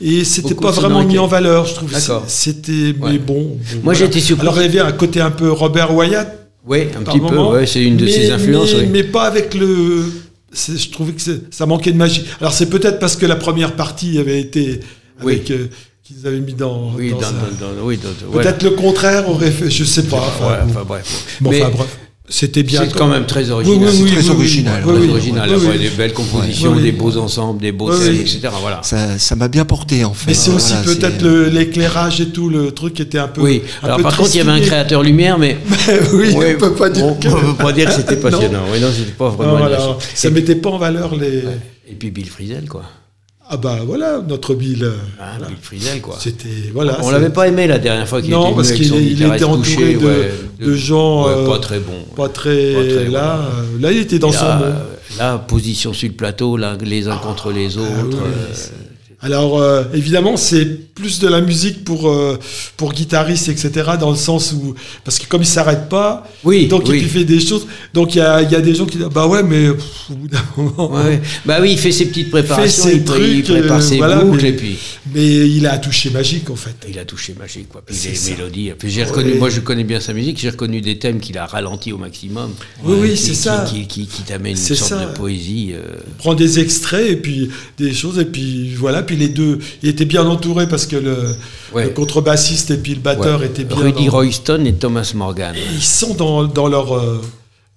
[0.00, 1.92] Et c'était pas vraiment mis en valeur, je trouve.
[2.26, 3.18] C'était mais Ouais.
[3.18, 3.42] bon.
[3.42, 3.98] Moi, voilà.
[3.98, 4.46] j'étais surpris.
[4.46, 6.34] Alors il y avait un côté un peu Robert Wyatt.
[6.66, 8.74] Oui, un petit peu, ouais, c'est une de mais- ses influences.
[8.90, 10.04] mais, pas avec le.
[10.52, 12.24] Je trouvais que ça manquait de magie.
[12.40, 14.80] Alors c'est peut-être parce que la première partie avait été
[15.22, 15.34] Oui.
[15.34, 15.66] avec euh,
[16.04, 16.92] qu'ils avaient mis dans.
[16.96, 17.98] Oui, dans dans, un- dans- dans- oui,
[18.30, 18.50] voilà.
[18.50, 20.16] Peut-être le contraire aurait fait, je sais pas.
[20.18, 21.38] Enfin, Ouais, enfin, bref.
[21.40, 21.98] Bon, Mais enfin, bref,
[22.30, 22.82] c'était bien.
[22.84, 23.88] c'est quand même très Oui, original.
[23.92, 25.78] oui, oui, très oui, original, oui, Très oui, original, oui, après, oui.
[25.78, 26.82] des belles compositions, oui.
[26.82, 28.20] des beaux ensembles, des beaux thèmes, oui.
[28.20, 28.48] etc.
[28.60, 28.80] Voilà.
[28.82, 30.26] Ça, ça m'a bien porté, en fait.
[30.28, 33.40] Mais c'est aussi Voilà, peut-être l'éclairage et tout, le truc était un peu.
[33.42, 35.56] Oui, un alors peu par contre, il y avait un créateur lumière, mais.
[36.12, 37.28] oui, Ouais, on peut pas dire on, que.
[37.28, 38.22] on peut pas dire que c'était Non.
[38.22, 38.62] passionnant.
[38.72, 39.52] Oui, non, c'était pas vraiment.
[39.52, 39.78] Non, voilà,
[40.14, 41.44] ça et, mettait pas en valeur les.
[41.90, 42.82] et puis Bill Frisell, quoi.
[43.50, 44.84] Ah bah voilà, notre Bill.
[44.84, 45.46] euh, Hein, voilà.
[45.48, 46.16] Bill Frisell, quoi.
[46.20, 46.98] C'était voilà.
[47.02, 49.62] On l'avait pas aimé la dernière fois qu'il était Non, parce avec qu'il était entouré
[49.62, 52.04] touché, de, ouais, de gens ouais, euh, pas très bons.
[52.14, 52.74] pas très.
[52.74, 53.34] Pas très, là, voilà.
[53.36, 54.74] euh, là, il était dans Et son là, monde.
[55.18, 58.18] là, position sur le plateau, là, les uns contre les autres.
[58.20, 58.54] Ah euh,
[59.20, 62.38] Alors euh, évidemment, c'est plus de la musique pour euh,
[62.76, 63.90] pour guitaristes, etc.
[63.98, 67.00] Dans le sens où parce que comme il s'arrête pas, Oui, donc oui.
[67.02, 67.66] il fait des choses.
[67.94, 70.10] Donc il y a, il y a des gens qui disent bah ouais, mais pff,
[70.10, 70.92] au bout d'un moment.
[70.94, 71.20] ouais.
[71.44, 73.96] Bah oui, il fait ses petites préparations, ses il, pré- il trucs, prépare euh, ses
[73.96, 74.78] voilà, boucles mais- et puis
[75.12, 76.76] Mais il a un toucher magique en fait.
[76.88, 77.82] il a touché magique quoi.
[77.84, 78.30] Puis les ça.
[78.30, 78.70] mélodies.
[78.78, 81.46] Puis j'ai reconnu, moi je connais bien sa musique, j'ai reconnu des thèmes qu'il a
[81.46, 82.50] ralentis au maximum.
[82.84, 83.64] Oui, oui, c'est ça.
[83.68, 85.06] Qui, qui, qui t'amène une sorte ça.
[85.06, 85.70] de poésie.
[85.72, 89.88] euh, prend des extraits et puis des choses et puis voilà puis les deux il
[89.88, 91.16] était bien entouré parce que le,
[91.74, 91.84] Ouais.
[91.84, 93.46] le contrebassiste et puis le batteur ouais.
[93.46, 95.54] étaient bien Rudy dans- Royston et Thomas Morgan.
[95.74, 97.20] ils sont dans, dans leur euh,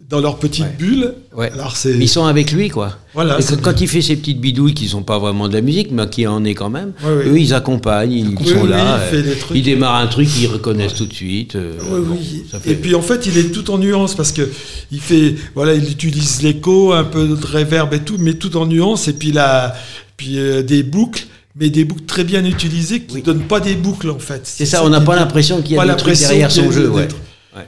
[0.10, 0.76] dans leur petite Ouais.
[0.78, 1.50] bulle Ouais.
[1.54, 2.98] alors c'est Ils sont avec lui, quoi.
[3.14, 5.90] Voilà, Et quand il fait ces petites bidouilles qui sont pas vraiment de la musique,
[5.92, 9.00] mais qui en est quand même, Ouais, eux, ils accompagnent, ils sont oui, là.
[9.14, 9.58] il euh, trucs.
[9.58, 11.56] ils démarrent un truc, ils reconnaissent tout de suite.
[11.56, 12.44] euh, Oui, bon, oui.
[12.52, 14.50] ça fait- Et puis en fait, il est tout en nuance parce que
[14.92, 18.66] il fait, voilà, il utilise l'écho, un peu de reverb et tout, mais tout en
[18.66, 19.08] nuance.
[19.08, 19.74] Et puis là,
[20.22, 23.22] puis euh, des boucles, mais des boucles très bien utilisées qui Oui.
[23.24, 24.42] donnent pas des boucles en fait.
[24.46, 26.90] c'est ça, on n'a pas l'impression qu'il y a des trucs derrière son jeu.
[26.92, 27.08] Ouais.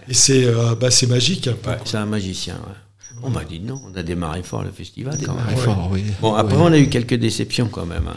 [0.08, 1.48] Et c'est, euh, bah, c'est magique.
[1.48, 1.72] un peu.
[1.72, 2.54] Ouais, c'est un magicien.
[2.54, 2.76] Ouais.
[3.24, 5.46] Bon, bah, dis non, on a démarré fort le festival quand même.
[5.48, 6.04] Très fort, oui.
[6.22, 6.62] Bon, après, Oui.
[6.64, 8.08] on a eu quelques déceptions quand même.
[8.08, 8.16] hein.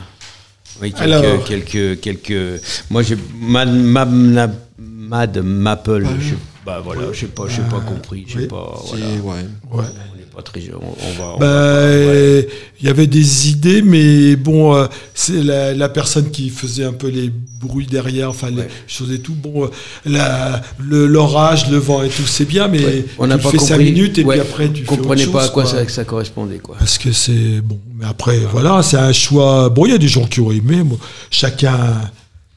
[0.83, 1.45] Oui, quelques, Alors.
[1.45, 2.61] quelques, quelques.
[2.91, 6.07] Moi, j'ai Mad, Mad, Mad, Mad Maple.
[6.21, 6.35] je sais-
[6.67, 8.47] bah voilà, je sais pas, j'ai pas compris, je sais oui.
[8.49, 8.75] pas.
[8.91, 9.07] Voilà.
[9.07, 9.85] ouais.
[10.37, 11.39] Pas très, on, on va.
[11.39, 12.47] Bah, ouais.
[12.79, 16.93] il y avait des idées, mais bon, euh, c'est la, la personne qui faisait un
[16.93, 18.69] peu les bruits derrière, enfin les Ouais.
[18.87, 19.33] choses et tout.
[19.35, 19.69] Bon, euh,
[20.05, 23.05] la- le- l'orage, le, vent et tout, c'est bien, mais Ouais.
[23.19, 23.73] On tu n'a le pas fais compris.
[23.73, 25.65] 5 minutes et puis après tu On fais autre pas à quoi quoi.
[25.73, 26.77] ça, ça correspondait, quoi.
[26.79, 29.71] Parce que c'est bon, mais après voilà, c'est un choix.
[29.71, 30.83] Bon, il y a des gens qui ont aimé.
[30.85, 30.99] Bon,
[31.31, 31.79] chacun,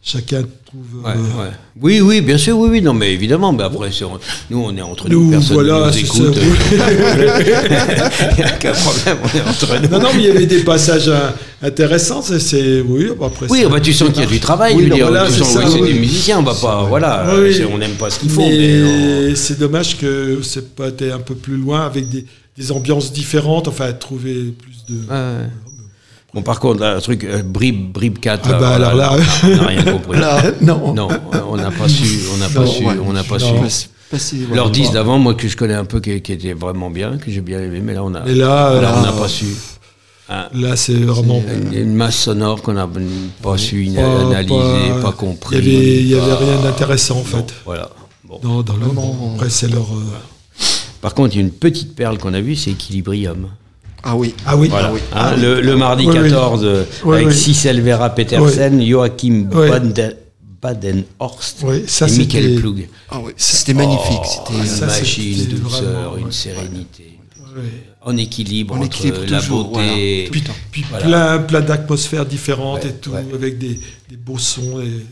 [0.03, 1.03] chacun trouve.
[1.03, 1.51] Ouais, euh, ouais.
[1.81, 3.89] Oui, oui, bien sûr, oui, oui, non, mais évidemment, mais après,
[4.49, 6.37] nous, on est entre nous, Nous, voilà, nous écoute.
[6.71, 9.89] Il n'y a aucun problème, on est entre nous.
[9.89, 11.11] Non, non, mais il y avait des passages
[11.61, 12.21] intéressants.
[12.21, 13.47] C'est, oui, après.
[13.49, 15.25] Oui, bah, tu sens qu'il y a du travail, Oui, je veux non, dire, voilà,
[15.25, 15.93] tu c'est sens ça, oui, c'est oui.
[15.93, 19.59] des musiciens, on va pas, voilà, Oui, on n'aime pas ce qu'ils font, mais c'est
[19.59, 22.25] dommage que c'est pas été un peu plus loin avec des,
[22.57, 25.01] des ambiances différentes, enfin trouver plus de.
[26.33, 29.11] Bon, par contre, là, un truc, euh, Brib, Brib 4, Ah bah, alors là-
[29.43, 30.19] on n'a rien compris.
[30.61, 30.93] non.
[30.93, 31.07] Non,
[31.49, 33.67] on n'a pas su, on n'a pas Non, su, ouais, on n'a pas non.
[33.69, 33.87] su.
[34.53, 37.31] Leur disque d'avant, moi, que je connais un peu, qui, qui était vraiment bien, que
[37.31, 39.45] j'ai bien aimé, mais là, on a, Et là, là, on n'a pas su.
[40.31, 41.41] Ah, Là, c'est vraiment.
[41.51, 42.87] une, une masse sonore qu'on n'a
[43.41, 45.57] pas su Pas- pas, pas, pas- compris.
[45.57, 47.53] Il y avait, il y avait pas- rien d'intéressant en Non, fait.
[47.65, 47.89] Voilà.
[48.27, 48.39] Bon.
[48.43, 49.31] Dans, dans le Vraiment.
[49.33, 49.81] Après, c'est leur.
[49.91, 50.03] euh,
[51.01, 53.47] Par contre, il y a une petite perle qu'on a vue, c'est Equilibrium.
[54.03, 54.33] Ah oui.
[54.45, 54.69] Ah oui.
[54.69, 54.93] Voilà.
[54.93, 54.99] oui.
[55.13, 56.29] Hein, le, le mardi Oui, oui.
[56.29, 57.33] 14, euh, Oui, avec oui.
[57.35, 59.47] Cicel Vera Petersen, Joachim
[60.61, 62.89] Badenhorst et Michael Plug.
[63.09, 63.21] Ah.
[63.37, 64.19] C'était magnifique.
[64.21, 64.59] Oh, C'était.
[64.59, 64.87] une ça,
[65.21, 67.15] une douceur, une sérénité.
[68.01, 70.29] En équilibre En entre équilibre la toujours, beauté.
[70.31, 71.05] Puis, puis Voilà.
[71.05, 73.25] plein, plein d'atmosphères différentes Ouais, et tout, ouais.
[73.33, 74.79] avec des, des beaux sons.
[74.81, 75.05] Et...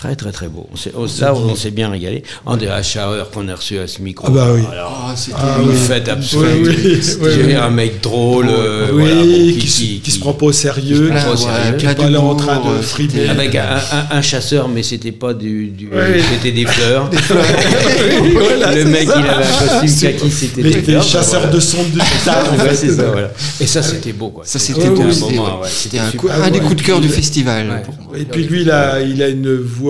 [0.00, 0.64] Très très très beau.
[0.72, 2.22] On s'est- on- là, on s'est bien régalé.
[2.46, 4.28] Andrea Schauer qu'on a reçu à ce micro.
[4.28, 4.60] Ah bah oui.
[4.70, 5.74] Alors, Ah, c'était Ah une oui.
[5.76, 6.46] fête absolue.
[6.62, 7.54] Oui, oui, oui, J'ai oui.
[7.54, 9.22] un mec drôle, euh, voilà, bon,
[9.58, 11.76] qui, se- qui se prend pas au sérieux, qui se prend au sérieux.
[11.78, 13.10] qui pas là en train de d'humour, frimer.
[13.10, 13.76] c'était- avec un,
[14.12, 16.22] un- un chasseur, mais c'était pas du, du- Oui.
[16.32, 17.10] c'était des fleurs.
[18.32, 19.14] Voilà, le mec, ça.
[19.18, 21.02] il avait un costume kaki, c'était des fleurs.
[21.02, 21.54] chasseurs voilà.
[21.56, 22.74] de sondes de guitare, en Ouais, fait.
[22.76, 23.30] c'est ça, voilà.
[23.60, 24.44] Et ça, c'était beau, quoi.
[24.46, 27.82] Ça, C'était un moment, c'était un, des coups de cœur du festival.
[28.16, 29.87] Et puis lui, il a une voix.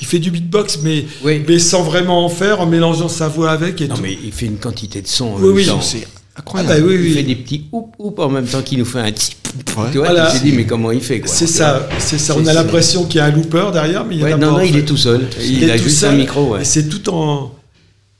[0.00, 1.42] Il fait du beatbox, mais, Oui.
[1.46, 3.80] mais sans vraiment en faire, en mélangeant sa voix avec.
[3.80, 4.02] Et Non, tout.
[4.02, 5.68] mais il fait une quantité de sons Oui, oui.
[5.82, 6.80] C'est Ah incroyable.
[6.82, 9.12] bah oui, Il fait des petits oup oup en même temps qu'il nous fait un
[9.12, 9.32] petit.
[9.76, 9.84] Ouais.
[9.92, 10.30] Tu vois, Voilà.
[10.32, 11.20] tu dis, mais comment il fait.
[11.26, 12.36] C'est ça, c'est ça.
[12.38, 14.60] On a l'impression qu'il y a un looper derrière, mais il y a non, non,
[14.60, 15.28] il est tout seul.
[15.40, 16.64] Il, a juste seul, un micro, ouais.
[16.64, 17.52] C'est tout en,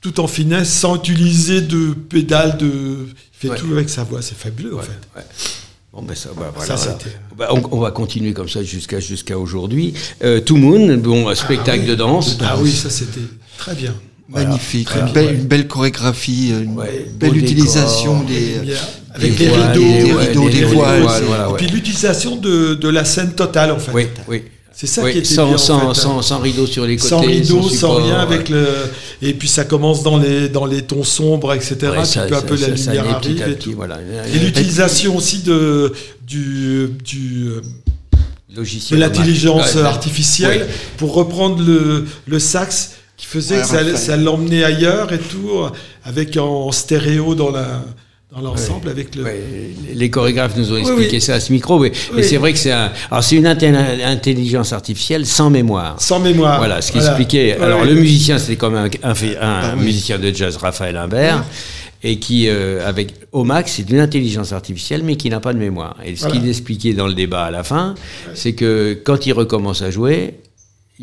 [0.01, 3.07] tout en finesse, sans utiliser de pédale, de.
[3.43, 5.23] Il fait tout avec sa voix, c'est fabuleux, en fait.
[5.93, 6.97] Bon, ben ça, bah, voilà, Ça,
[7.37, 9.93] Bah, on, on va continuer comme ça jusqu'à jusqu'à aujourd'hui.
[10.23, 12.37] Euh, Two Moon, bon, un spectacle de danse.
[12.41, 13.19] Ah oui, ça c'était
[13.57, 13.93] très bien.
[14.29, 15.33] Magnifique, une, belle, Ouais.
[15.33, 18.75] une belle chorégraphie, une Ouais, belle utilisation décor, des, Des
[19.13, 21.57] Avec voiles, rideaux, des des rideaux, des voiles, voilà, Et ouais.
[21.57, 23.91] puis l'utilisation de, de la scène totale, en fait.
[23.93, 24.43] Oui, oui.
[24.81, 25.85] C'est ça Oui, qui était sans, bien, en sans, fait.
[25.85, 25.93] hein.
[25.93, 27.07] sans, sans rideau sur les côtés.
[27.09, 28.21] sans rideau, sans, rien, ouais.
[28.21, 28.65] avec le
[29.21, 31.75] et puis ça commence dans les dans les tons sombres, etc.
[31.83, 33.75] Ouais, puis ça- peu à peu ça- la ça lumière petit arrive et petit, tout.
[33.75, 33.99] voilà.
[34.33, 35.93] Et l'utilisation aussi de
[36.25, 37.61] du du euh,
[38.49, 38.99] de logiciel.
[38.99, 39.87] l'intelligence Ouais, ouais.
[39.87, 40.67] artificielle
[40.97, 45.47] pour reprendre le le sax qui faisait Ouais, que ça l'emmenait ailleurs et tout
[46.03, 47.83] avec en stéréo dans la
[48.31, 49.41] dans l'ensemble avec le Ouais,
[49.93, 51.21] les chorégraphes nous ont Oui, expliqué oui.
[51.21, 52.23] ça à ce micro, mais, mais Oui.
[52.23, 55.99] c'est vrai que c'est un, alors c'est une intel- intelligence artificielle sans mémoire.
[56.01, 56.57] sans mémoire.
[56.59, 57.11] Voilà, ce qui Voilà.
[57.11, 57.57] expliquait.
[57.57, 59.83] Alors le musicien, c'était comme un, un, un Ah oui.
[59.83, 61.43] musicien de jazz, Raphaël Imbert,
[62.03, 65.59] et qui, euh, avec au max, c'est une intelligence artificielle, mais qui n'a pas de
[65.59, 65.97] mémoire.
[66.05, 66.37] Et ce Voilà.
[66.39, 67.95] qu'il expliquait dans le débat à la fin,
[68.33, 70.35] c'est que quand il recommence à jouer.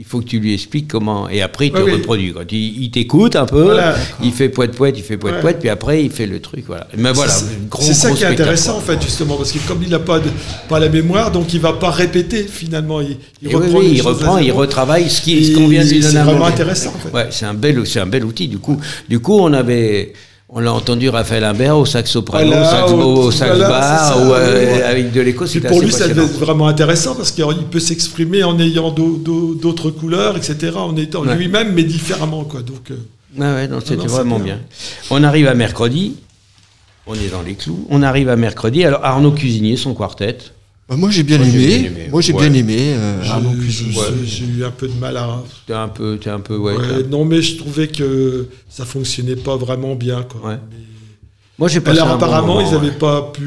[0.01, 1.29] Il faut que tu lui expliques comment.
[1.29, 1.91] Et après, il te oui.
[1.91, 2.33] reproduit.
[2.33, 3.97] Quand il, il t'écoute un peu, Voilà.
[4.23, 5.41] il fait poète poète, il fait poète Ouais.
[5.41, 6.63] poète, puis après, il fait le truc.
[6.69, 6.87] Voilà.
[6.97, 7.47] Mais voilà, C'est-
[7.81, 8.81] c'est ça qui est intéressant quoi.
[8.81, 10.29] en fait justement parce que comme il n'a pas de,
[10.69, 14.03] pas la mémoire donc il va pas répéter finalement il, oui, reprend oui, les il
[14.03, 16.47] reprend, il retravaille ce qui- ce Et qu'on vient de lui c'est donner à vraiment
[16.47, 17.13] intéressant, en fait.
[17.17, 18.47] Ouais, c'est un bel, c'est un bel outil.
[18.47, 20.13] Du coup, du coup, on avait,
[20.51, 24.33] on l'a entendu Raphaël Imbert au sax soprano, Voilà, au sax, voilà, bar, ça, ou
[24.33, 24.83] euh, ouais.
[24.83, 25.45] avec de l'écho.
[25.69, 29.55] Pour lui ça devait être vraiment intéressant parce qu'il peut s'exprimer en ayant d'au- d'au-
[29.55, 31.37] d'autres couleurs etc en étant Ouais.
[31.37, 32.97] lui-même mais différemment quoi donc euh,
[33.39, 34.55] Ouais, c'était c'est vraiment bien.
[34.57, 34.61] bien.
[35.11, 36.17] On arrive à mercredi.
[37.07, 37.87] On est dans les clous.
[37.91, 38.85] On arrive à mercredi.
[38.85, 40.39] Alors Arnaud Cuisinier, son quartet.
[40.89, 41.67] Bah, moi j'ai bien, Moi, aimé.
[41.67, 42.09] bien aimé.
[42.11, 42.49] Moi j'ai Ouais.
[42.49, 42.77] bien aimé.
[42.95, 46.57] euh, je- j'ai eu un peu de mal à T'es un peu, t'es un peu,
[46.57, 46.75] ouais.
[47.11, 50.57] Non mais je trouvais que ça fonctionnait pas vraiment bien quoi Ouais.
[50.71, 50.77] Mais-
[51.59, 52.93] Moi, j'ai passé Alors bon apparemment, moment, ils n'avaient ouais.
[52.95, 53.45] pas pu,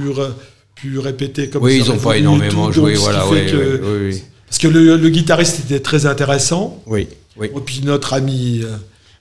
[0.75, 3.45] pu répéter comme Oui, ça ils aurait n'ont pas énormément tout, joué, donc, voilà, oui,
[3.47, 6.84] que- oui, oui, Parce que le, le guitariste était très intéressant.
[6.86, 7.47] oui, oui.
[7.56, 8.75] Et puis notre ami euh,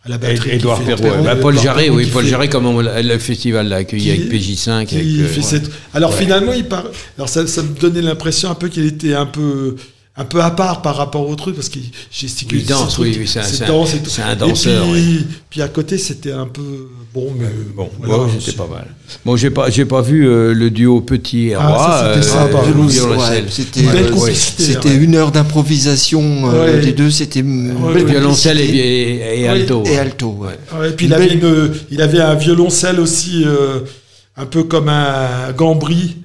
[0.04, 0.50] à la batterie.
[0.52, 3.68] Édouard Perrault, Perrault, bah, Paul Jarret, Perrault oui, Paul fait- Jarret, comme on le festival
[3.68, 4.86] l'a accueilli avec PJ5.
[4.86, 6.84] qui avec, euh, cette- Alors finalement, il part.
[7.18, 9.76] Alors ça, ça me donnait l'impression un peu qu'il était un peu
[10.20, 12.60] un peu à part par rapport au truc parce qu'il gesticule.
[12.60, 14.10] Il danse, oui, oui, c'est un- ses c'est un- danses et tout.
[14.10, 18.24] c'est un Et danseur, puis, puis à côté, c'était un peu bon, mais Bon, voilà,
[18.24, 18.86] ouais, c'était pas mal.
[19.24, 22.14] Bon, j'ai pas, j'ai pas vu euh, le duo Petit et Ah, Roi.
[22.22, 23.44] c'était euh, Ouais, violoncelle.
[23.50, 24.12] c'était euh,
[24.92, 24.94] ouais.
[24.96, 26.80] une heure d'improvisation euh, Ouais.
[26.84, 27.10] des deux.
[27.10, 29.82] C'était Violoncelle et, et- et alto.
[29.86, 30.36] et alto.
[30.38, 30.58] Ouais.
[30.78, 33.80] Ouais, et puis il avait, une- il avait un violoncelle aussi, euh,
[34.36, 36.16] un peu comme un gambri.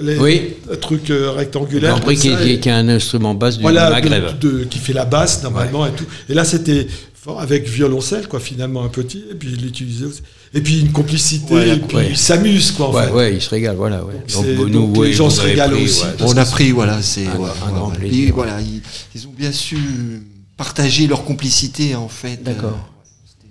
[0.00, 0.54] Les- Oui.
[0.72, 1.94] Un truc euh, rectangulaire.
[1.94, 4.38] Compris qui, ça, qui- est un instrument basse du voilà, Maghreb.
[4.38, 6.06] de- de- qui fait la basse normalement et tout.
[6.28, 9.22] Et là, c'était fort avec violoncelle, quoi, finalement, un petit.
[9.30, 10.22] Et puis il l'utilisait aussi.
[10.54, 11.54] Et puis une complicité.
[11.54, 12.06] Ouais, et puis ouais.
[12.10, 13.12] il s'amuse, quoi, en Ouais, fait.
[13.12, 14.04] ouais, il se régale, voilà.
[14.04, 14.14] Ouais.
[14.26, 16.02] c'est- bon, donc ouais, les gens se régalent pris, aussi.
[16.02, 16.08] ouais.
[16.20, 17.26] On a pris, voilà, c'est.
[17.26, 17.96] un- ouais, un ouais, grand ouais.
[17.98, 18.28] plaisir.
[18.28, 18.80] Et voilà, ils,
[19.14, 19.76] ils ont bien su
[20.56, 22.42] partager leur complicité, en fait.
[22.42, 22.78] D'accord.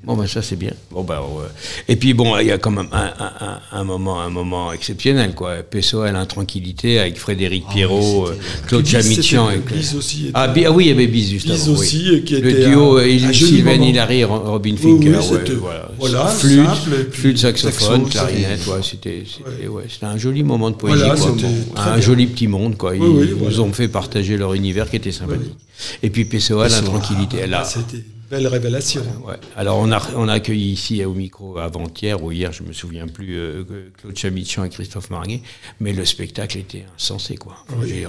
[0.03, 0.71] Bon, ben ça c'est bien.
[0.89, 1.45] Bon, ben, ouais.
[1.87, 4.71] Et puis bon, il y a quand même un, un- un- un moment, un moment
[4.73, 5.57] exceptionnel, quoi.
[5.57, 10.19] PSOL, Intranquillité, avec Frédéric Pierrot, c'était- euh, Claude Bis aussi.
[10.25, 12.51] était- Ah, Bi- ah oui, il y avait Bis juste avant, aussi, et qui Le
[12.65, 13.73] duo un- euh, Sylvain.
[13.73, 15.89] Hilary, Robin Finker, oui, ouais, voilà.
[15.99, 20.71] voilà, flûte, simple, et flûte, saxophone, saxo, clarinette, c'était- ouais, c'était, ouais, un joli moment
[20.71, 21.31] de poésie, Voilà, quoi.
[21.75, 22.01] un bien.
[22.01, 22.95] joli petit monde, quoi.
[22.95, 23.59] Ils nous voilà.
[23.59, 25.55] ont fait partager leur univers qui était sympathique.
[26.01, 29.01] Et puis PSOL, Intranquillité, elle a, Ah, C'était belle révélation.
[29.27, 29.35] Ouais.
[29.57, 33.05] Alors on a, on a accueilli ici au micro avant-hier ou hier, je me souviens
[33.07, 33.63] plus, euh,
[34.01, 35.41] Claude Chamichan et Christophe Marguet,
[35.81, 37.57] mais le spectacle était insensé quoi.
[37.77, 38.05] Oui,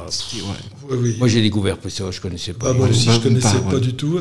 [0.90, 1.16] oui.
[1.18, 2.68] moi j'ai découvert ça, je connaissais pas.
[2.70, 4.20] Ah, moi aussi, Bah, je connaissais pas, du tout.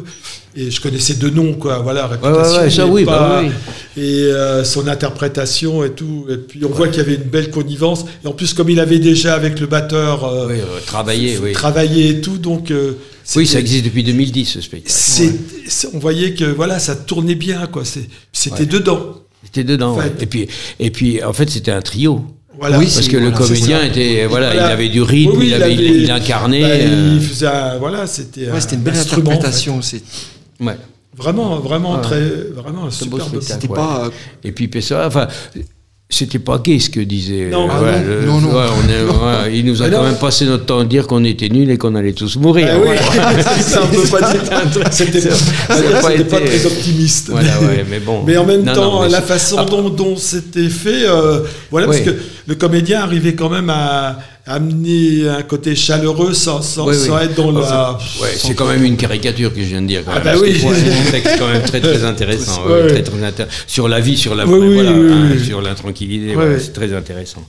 [0.56, 1.80] Et je connaissais deux noms, quoi.
[1.80, 2.62] Voilà, ouais, réputation.
[2.62, 4.02] ouais, ça mais oui, pas- bah oui.
[4.04, 6.26] et euh, son interprétation et tout.
[6.30, 8.06] Et puis on voit qu'il y avait une belle connivence.
[8.24, 11.54] Et en plus, comme il avait déjà avec le batteur euh, Oui, euh, travailler, oui.
[11.54, 12.94] travaillé et tout, donc euh,
[13.36, 14.96] Oui, ça existe depuis 2010, ce spectacle.
[15.94, 17.84] on voyait que voilà, ça tournait bien, quoi.
[17.86, 18.66] C'était Ouais.
[18.66, 19.16] dedans.
[19.44, 19.92] C'était dedans.
[19.94, 20.10] En fait.
[20.10, 20.14] ouais.
[20.22, 20.48] Et puis,
[20.80, 22.26] et puis, en fait, c'était un trio.
[22.60, 22.78] Voilà.
[22.80, 24.68] Oui, Parce que le voilà, comédien était, voilà, Voilà.
[24.70, 26.62] il avait du rythme, Oui, oui, il, avait, avait- il incarnait.
[26.62, 29.14] bah, euh, il faisait un- voilà, c'était Ouais, c'était une un belle en fait.
[29.14, 29.80] interprétation.
[30.60, 30.78] ouais.
[31.18, 32.02] Vraiment, vraiment Ouais.
[32.02, 32.22] très,
[32.56, 33.22] vraiment un beau superbe.
[33.22, 33.44] spectacle.
[33.62, 33.76] C'était Ouais.
[33.76, 34.10] pas.
[34.44, 35.28] Et puis Pessoa, enfin,
[36.12, 37.48] c'était pas gay ce que disait.
[37.52, 38.50] Non, euh, ah non, le- non, non.
[38.58, 39.04] ouais, on est-
[39.48, 40.10] ouais, il nous a Mais quand non.
[40.10, 42.68] même passé notre temps à dire qu'on était nuls et qu'on allait tous mourir.
[42.72, 43.44] Ah oui, Voilà.
[43.62, 44.38] c'est un peu pas dit.
[44.92, 45.36] C'était pas,
[45.76, 47.30] pas c'était pas très optimiste.
[47.32, 48.24] Voilà, ouais, mais bon.
[48.26, 51.40] Mais en même Non, temps, la façon Ah, dont, dont c'était fait, euh,
[51.72, 51.98] voilà, Oui.
[51.98, 56.96] parce que le comédien arrivait quand même à, amener un côté chaleureux sans, sans, Oui,
[56.96, 57.24] sans oui.
[57.26, 57.98] être dans la.
[58.22, 60.02] Ouais, c'est quand même une caricature que je viens de dire.
[60.04, 60.60] Quand Ah même, bah oui.
[60.60, 60.68] C'est
[61.08, 62.66] un texte quand même très très intéressant.
[62.66, 62.88] Ouais, ouais, ouais.
[62.90, 66.94] très, très intér- Sur la vie, sur la voilà, hein, sur l'intranquillité, voilà, c'est très
[66.94, 67.44] intéressant.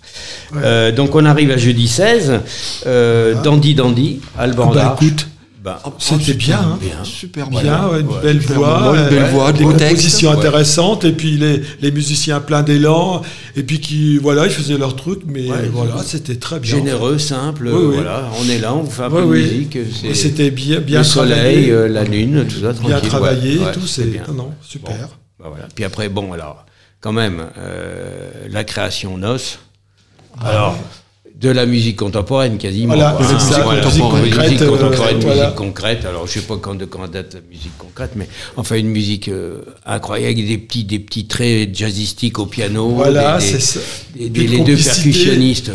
[0.56, 2.40] Euh, donc on arrive à jeudi 16,
[2.86, 5.02] euh, Dandy Dandy, Alban Bah, Larche.
[5.02, 5.26] écoute,
[5.62, 6.78] Bah, c'était bien, hein.
[6.80, 7.04] bien.
[7.04, 7.88] Super bien, bien.
[7.88, 8.20] ouais, une Ouais.
[8.20, 12.64] belle voix, une belle euh, voix, des compositions intéressantes, et puis les, les musiciens pleins
[12.64, 13.22] d'élan,
[13.54, 16.76] et puis qui, voilà, ils faisaient leur truc, mais voilà, c'était très bien.
[16.78, 17.94] Généreux, simple, Oui, oui.
[17.94, 19.76] voilà, on est là, on vous fait un peu de musique.
[19.76, 21.36] Et c'est- C'était bien, bien le soleil,
[21.68, 24.22] travaillé, euh, la lune, tout ça, bien tranquille, travaillé, ouais, ouais, tout, c'est bien.
[24.28, 24.96] non, non, super.
[24.96, 25.68] Bon, bah voilà.
[25.72, 26.66] Puis après, bon, alors,
[27.00, 29.60] quand même, euh, la création noce.
[30.44, 30.76] Alors,
[31.40, 32.94] de la musique contemporaine quasiment.
[32.94, 35.42] Voilà, c'est ça, Voilà, musique concrète, musique euh, contemporaine, voilà.
[35.42, 36.04] musique concrète.
[36.04, 39.28] Alors, je sais pas quand de quand date la musique concrète, mais enfin une musique
[39.28, 42.90] euh, incroyable, avec des petits, des petits traits jazzistiques au piano.
[42.90, 43.80] Voilà, c'est ça.
[44.14, 45.72] des- les deux percussionnistes.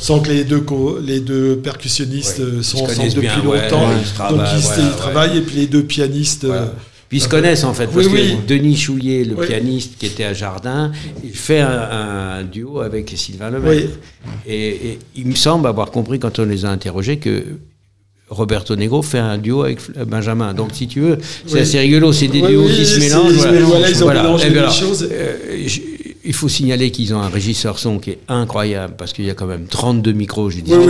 [0.00, 0.64] sent que les deux,
[1.04, 3.88] les deux percussionnistes Ouais, euh, sont se ensemble depuis ouais, longtemps.
[3.88, 6.44] ouais, donc travaillent, ils, travaillent, et puis les deux pianistes.
[6.44, 6.66] Euh,
[7.10, 8.36] Puis ils se connaissent en fait, parce Oui, oui.
[8.46, 9.46] que Denis Chouillet, le Oui.
[9.46, 10.92] pianiste qui était à Jardin,
[11.24, 11.88] il fait un,
[12.38, 13.98] un duo avec Sylvain Lemaître.
[14.46, 17.42] Et, et il me semble avoir compris quand on les a interrogés que
[18.28, 20.54] Roberto Negro fait un duo avec Benjamin.
[20.54, 23.32] Donc si tu veux, c'est assez rigolo, c'est des duos qui se mélangent.
[23.32, 25.08] ils se mélangent, voilà, ils ont mélangé Et les alors, choses.
[25.10, 25.36] euh,
[25.66, 25.80] je-
[26.22, 29.34] il faut signaler qu'ils ont un régisseur son qui est incroyable parce qu'il y a
[29.34, 30.72] quand même 32 micros, je dis.
[30.72, 30.84] Oui,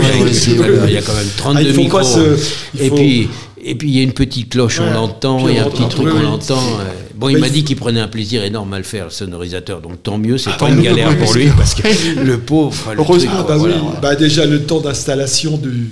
[0.86, 2.02] il y a quand même 32 Ah, micros.
[2.02, 2.36] se-
[2.78, 3.28] et faut- puis
[3.64, 5.88] et puis il y a une petite cloche, on l'entend, il y a un petit
[5.88, 6.62] truc, on l'entend.
[7.14, 9.80] Bon, il m'a il- dit qu'il prenait un plaisir énorme à le faire, le sonorisateur.
[9.82, 11.82] Donc tant mieux, c'est Ah, pas une galère pour lui parce que
[12.24, 12.92] le pauvre.
[12.94, 13.76] le Heureusement, truc, Ah bah voilà.
[13.76, 15.90] oui, bah déjà le temps d'installation du,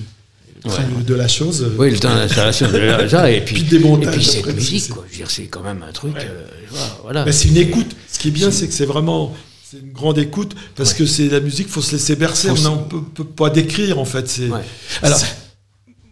[1.07, 1.63] de la chose.
[1.63, 5.05] euh, Oui, le temps d'installation de ça, et puis, Puis et puis cette musique, quoi.
[5.07, 6.15] Je veux dire, c'est quand même un truc.
[6.17, 6.45] euh,
[7.03, 7.25] voilà.
[7.25, 7.95] Bah, c'est une écoute.
[8.11, 9.35] Ce qui est bien, c'est que c'est vraiment
[9.71, 12.49] c'est une grande écoute parce que c'est la musique, faut se laisser bercer.
[12.49, 14.27] Faut On ne peut, peut pas décrire en fait.
[14.27, 14.49] C'est.
[15.03, 15.21] Alors,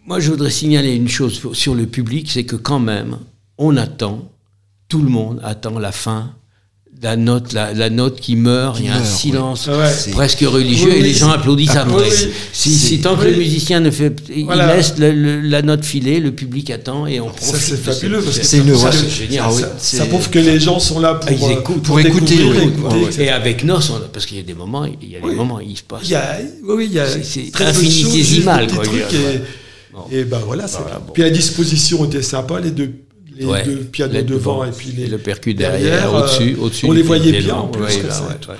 [0.07, 3.17] moi, je voudrais signaler une chose sur- le public, c'est que quand même,
[3.57, 4.31] on attend,
[4.87, 6.31] tout le monde attend la fin,
[7.03, 8.79] la note, la, la note qui meurt.
[8.79, 9.91] Il y a un silence ouais.
[9.95, 12.09] C'est- presque religieux Oui, et les gens applaudissent Ah, après.
[12.09, 12.29] oui.
[12.53, 13.31] Si, tant que oui.
[13.33, 17.19] le musicien ne fait, il laisse le- le- la note filer, le public attend et
[17.19, 17.53] on profite.
[17.55, 19.43] ça c'est fabuleux parce que C'est génial.
[19.45, 19.97] Ah oui, ça.
[19.97, 21.83] ça prouve que les gens sont là pour, Ah, ils euh, écoutent.
[21.83, 22.37] Pour écouter.
[23.19, 25.35] Et avec Nos, on- parce qu'il y a des moments, il y a des Oui.
[25.35, 26.01] moments, il se passe.
[26.05, 28.67] Il y a, oui, il y a C'est- infinitésimal,
[30.11, 30.23] et, ouais.
[30.25, 30.67] Ben voilà.
[30.67, 31.13] c'est- Voilà, bon.
[31.13, 32.91] Puis la disposition était sympa, les deux,
[33.35, 33.63] les Ouais.
[33.63, 36.85] deux pianos devant devant, et puis les, le percu derrière, derrière, euh, au-dessus, au-dessus.
[36.87, 38.23] on les voyait bien en plus, ouais, comme là, ça.
[38.23, 38.55] ouais, ouais.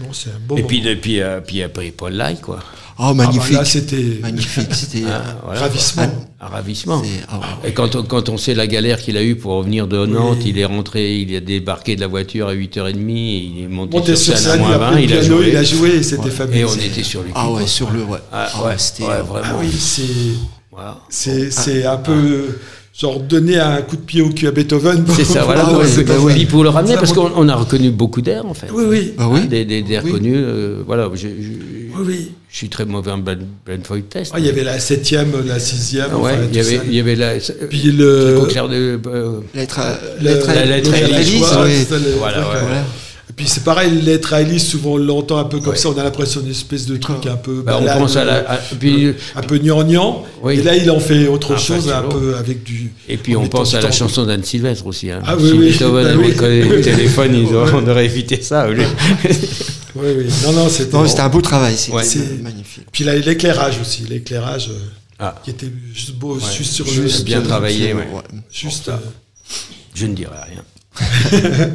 [0.00, 2.58] Non, c'est un beau Et puis, et puis, euh, puis après Paul Lai, quoi.
[3.00, 3.54] Oh, Ah bah magnifique.
[3.54, 4.74] là, c'était magnifique.
[4.74, 5.04] C'était.
[5.08, 6.10] Ah, voilà, ravissement.
[6.40, 7.02] Un ravissement.
[7.04, 7.68] c'est- ah ouais.
[7.70, 10.38] Et quand on, quand on sait la galère qu'il a eue pour revenir de Nantes,
[10.44, 13.98] il est rentré, il a débarqué de la voiture à 8h30, et il est monté,
[13.98, 15.36] Monté sur sur scène à scène, il moins a 20, pris le il a piano,
[15.38, 15.48] joué.
[15.50, 16.66] il a joué et c'était Et fabuleux.
[16.68, 17.32] on était sur le cul.
[17.36, 18.02] Ah ouais, sur le.
[18.02, 18.18] Ouais.
[18.32, 19.02] Ah, Ah ouais, ouais, c'était.
[19.04, 19.46] ouais, euh, vraiment.
[19.48, 20.02] Ah oui, c'est
[20.72, 20.98] Voilà.
[21.08, 22.58] c'est c'est un peu
[23.00, 25.04] genre donner un coup de pied au cul à Beethoven.
[25.14, 25.62] C'est ça, voilà.
[25.64, 26.34] Ah pour, ouais, le- vrai.
[26.34, 28.66] puis pour le ramener, Ça, parce qu'on on a reconnu beaucoup d'air, en fait.
[28.72, 29.12] Oui, oui.
[29.16, 29.46] Bah oui.
[29.46, 30.12] Des, des, des airs Oui.
[30.12, 31.08] connus, euh, voilà.
[31.14, 32.32] je- je- Oui, oui.
[32.50, 34.32] Je suis très mauvais en blind, blind Void test.
[34.34, 36.06] Ah, il y avait la septième, la sixième.
[36.12, 36.82] Ah ouais, enfin, il y avait, ça.
[36.86, 37.34] il y avait la.
[37.68, 38.40] Puis le.
[38.48, 38.98] clair de.
[39.06, 39.98] euh, Lettre à.
[40.20, 41.84] le- lettre à- la lettre à la Élise, joie, ouais.
[41.88, 42.44] ça, le- Voilà, ouais.
[42.62, 42.84] Voilà.
[43.38, 45.76] Et puis c'est pareil, lettre à Alice, souvent on l'entend un peu comme Ouais.
[45.78, 47.62] ça, on a l'impression d'une espèce de truc un peu.
[47.62, 48.50] bah, on balade, pense à la.
[48.50, 50.24] à- puis, Un peu gnangnan.
[50.42, 50.58] Oui.
[50.58, 52.90] Et là, il en fait autre Ah, chose, un peu avec du.
[53.08, 55.12] et puis on pense à la chanson d'Anne Sylvestre aussi.
[55.12, 55.20] Hein.
[55.24, 55.70] Ah oui, si oui.
[55.70, 58.66] Beethoven Bah avait connu le téléphone, ils auraient- on aurait évité ça.
[58.68, 58.74] Oui,
[59.94, 60.26] oui.
[60.44, 60.96] Non, non, c'était.
[61.20, 61.76] Un beau travail.
[61.76, 62.02] C'était Ouais.
[62.02, 62.86] C'est- magnifique.
[62.90, 64.78] Puis là, l'éclairage aussi, l'éclairage euh,
[65.20, 65.36] Ah.
[65.44, 66.40] qui était juste beau, Ouais.
[66.56, 66.90] juste sur le.
[66.90, 67.94] Juste bien travaillé.
[68.50, 68.88] Juste.
[68.88, 68.96] Euh,
[69.94, 70.64] Je ne dirai rien.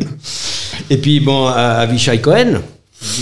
[0.90, 2.62] et puis bon, à Avishai Cohen.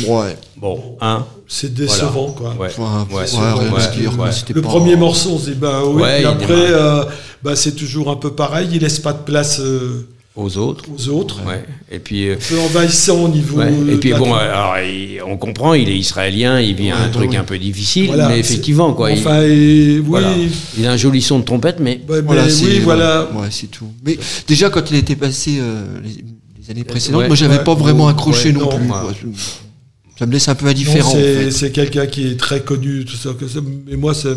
[0.08, 0.38] Ouais.
[0.58, 1.26] Bon, hein.
[1.48, 2.56] C'est décevant, quoi.
[2.60, 2.68] Ouais.
[2.70, 3.24] Enfin, Ouais.
[3.24, 6.04] ouais, Le pas- premier morceau, on se dit bah oui.
[6.20, 7.04] Il après, euh,
[7.44, 8.70] bah, c'est toujours un peu pareil.
[8.72, 10.86] Il laisse pas de place euh, Au aux autres.
[10.96, 11.40] aux autres.
[11.46, 11.66] Ouais.
[11.92, 13.58] Et puis, euh, Un peu envahissant au niveau.
[13.58, 13.74] ouais.
[13.92, 17.44] et puis bon, alors, il- on comprend, il est israélien, il vit un truc un
[17.44, 19.12] peu difficile, Voilà, mais c'est- effectivement, quoi.
[19.12, 20.04] il- Enfin, et- oui.
[20.08, 20.30] voilà.
[20.78, 23.28] Il a un joli son de trompette, mais Ouais, mais Voilà, c'est- oui, voilà.
[23.34, 23.88] Ouais, c'est tout.
[24.06, 26.24] Mais déjà, quand il était passé euh, les,
[26.62, 28.84] les années précédentes, ouais, moi, j'avais ouais, pas vraiment accroché ouais, non, non, plus.
[28.84, 28.90] ouais.
[28.90, 29.14] quoi.
[30.20, 31.10] Ça me laisse un peu indifférent.
[31.10, 31.72] en c'est fait.
[31.72, 34.36] quelqu'un qui est très connu, tout ça, que ça, mais moi, c'est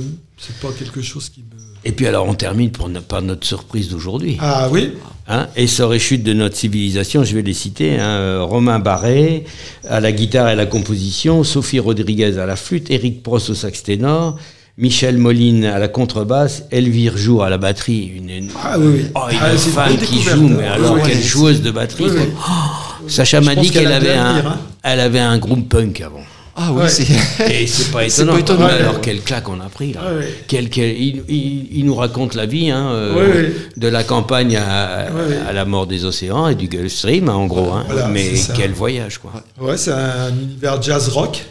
[0.62, 1.46] pas quelque chose qui me.
[1.86, 4.38] Et puis alors, on termine pour ne- par notre surprise d'aujourd'hui.
[4.40, 4.92] Ah oui
[5.26, 7.98] Hein, essor et chute de notre civilisation, je vais les citer.
[7.98, 9.44] hein, euh, Romain Barré
[9.88, 13.54] à la guitare et à la composition, Sophie Rodriguez à la flûte, Éric Prost au
[13.54, 14.38] sax ténor,
[14.76, 18.10] Michel Moline à la contrebasse, Elvire Jour à la batterie.
[18.16, 19.04] Une, une- Ah oui, oui.
[19.14, 22.04] Oh, une Ah, une femme qui joue, mais alors quelle joueuse de batterie.
[22.06, 22.28] Oui, oui.
[22.36, 24.58] Oh, Sacha m'a dit qu'elle avait, un, hein.
[24.82, 26.22] elle avait un groupe punk avant.
[26.56, 26.88] Ah oui, Ouais.
[26.88, 27.04] c'est.
[27.52, 28.32] Et c'est pas C'est étonnant.
[28.34, 28.66] pas étonnant.
[28.66, 28.80] Mais Ouais.
[28.80, 30.00] alors quelle claque on a pris là.
[30.10, 30.34] Ouais, ouais.
[30.48, 33.54] Quel- quel- il, il- il nous raconte la vie, hein, euh, Ouais, ouais.
[33.76, 35.38] de la campagne à, Ouais, ouais.
[35.48, 37.72] à la mort des océans et du Gulf Stream, hein, en gros.
[37.72, 37.84] hein.
[37.88, 39.32] Voilà, Mais quel voyage, quoi.
[39.60, 41.44] Ouais, c'est un univers jazz rock.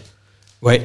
[0.62, 0.82] Ouais.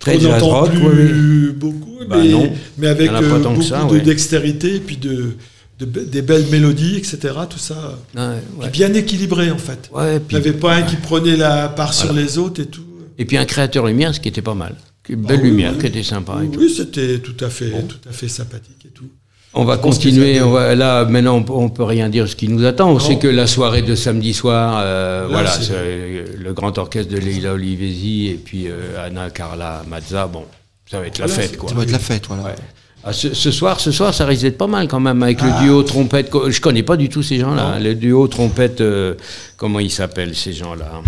[0.00, 2.52] Très On jazz n'entend rock, plus beaucoup, Bah mais, non.
[2.78, 4.00] mais avec euh, beaucoup ça, de ouais.
[4.00, 5.36] dextérité, et puis de,
[5.78, 7.18] des belles mélodies, etc.
[7.48, 7.98] Tout ça.
[8.16, 8.22] Ouais,
[8.58, 8.70] Puis ouais.
[8.70, 9.90] bien équilibré, en fait.
[9.94, 12.82] Il n'y avait pas un qui prenait la part sur les autres et tout.
[13.18, 14.74] Et puis un créateur lumière, ce qui était pas mal.
[15.08, 15.80] Une belle Ah oui, lumière oui.
[15.80, 16.40] qui était sympa.
[16.44, 16.60] et tout.
[16.60, 19.08] Oui, c'était tout à fait, tout à fait sympathique et tout.
[19.52, 20.34] On va continuer.
[20.34, 22.90] qu'ils On va, là, maintenant, on peut- rien dire ce qui nous attend.
[22.92, 27.12] On sait que la soirée de samedi soir, euh, Là, voilà, euh, le grand orchestre
[27.12, 30.26] de Leila Olivesi et puis euh, Anna Carla Mazza.
[30.28, 30.44] Bon,
[30.90, 31.68] ça va être la fête, quoi.
[31.68, 32.44] Ça va être la fête, voilà.
[32.44, 32.54] Ouais.
[33.02, 35.48] Ah, ce, ce soir, ce soir, ça risque d'être pas mal quand même avec le
[35.64, 36.30] duo trompette.
[36.48, 37.78] Je connais pas du tout ces gens-là.
[37.80, 39.14] Le duo trompette, euh,
[39.56, 41.00] comment ils s'appellent ces gens-là?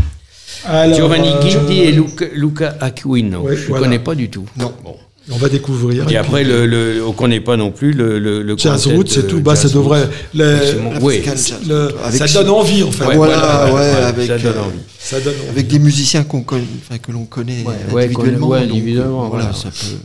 [0.94, 3.40] Giovanni Guidi et Luca, Luca Aquino.
[3.42, 3.84] Ouais, je voilà.
[3.84, 4.46] connais pas du tout.
[4.56, 4.72] Non.
[4.82, 4.96] Bon.
[5.30, 6.10] On va découvrir.
[6.10, 8.56] Et après, le, le, on connaît pas non plus le, le, le
[8.94, 9.40] Route, c'est tout.
[9.40, 10.08] Bah, ça devrait.
[11.00, 11.22] Oui.
[12.10, 13.04] Ça donne envie, en fait.
[13.06, 14.78] Ouais, Voilà, ouais, ça avec, donne euh, envie.
[14.98, 15.48] Ça donne envie.
[15.50, 16.56] Avec des musiciens qu'on que
[17.12, 18.46] l'on connaît ouais, individuellement.
[18.46, 19.58] qu'on- ouais, donc, euh, individuellement, voilà, voilà.
[19.58, 19.96] ça peut.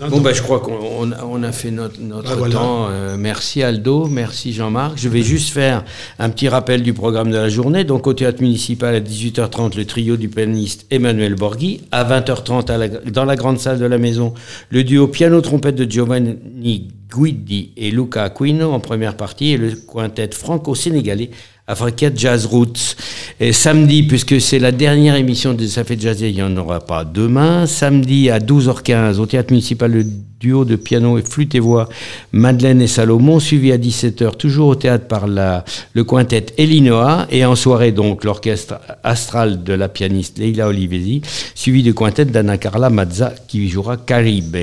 [0.00, 0.22] Non, Bon, non.
[0.22, 0.78] bah, je crois qu'on
[1.22, 2.54] on a, fait notre, notre Ah, voilà.
[2.54, 2.86] temps.
[2.90, 4.98] Euh, merci Aldo, merci Jean-Marc.
[4.98, 5.84] Je vais juste faire
[6.18, 7.84] un petit rappel du programme de la journée.
[7.84, 11.80] Donc, au théâtre municipal à 18h30, le trio du pianiste Emmanuel Borghi.
[11.90, 14.34] À 20h30, à la- dans la grande salle de la maison,
[14.70, 20.30] le duo piano-trompette de Giovanni Guidi et Luca Aquino en première partie et le quintet
[20.32, 21.30] franco-sénégalais
[21.70, 22.96] Africa Jazz Roots.
[23.38, 26.80] Et samedi, puisque c'est la dernière émission de Ça fait jazzer, il n'y en aura
[26.80, 27.66] pas demain.
[27.66, 30.04] Samedi à 12h15 au théâtre municipal, le
[30.40, 31.88] duo de piano et flûte et voix
[32.32, 37.28] Madeleine et Salomon, suivi à 17h toujours au théâtre par le quintet Elinoa.
[37.30, 41.22] Et en soirée, donc, l'orchestre astral de la pianiste Leila Olivesi,
[41.54, 44.56] suivi du quintet d'Anna Carla Mazza qui jouera Caribe.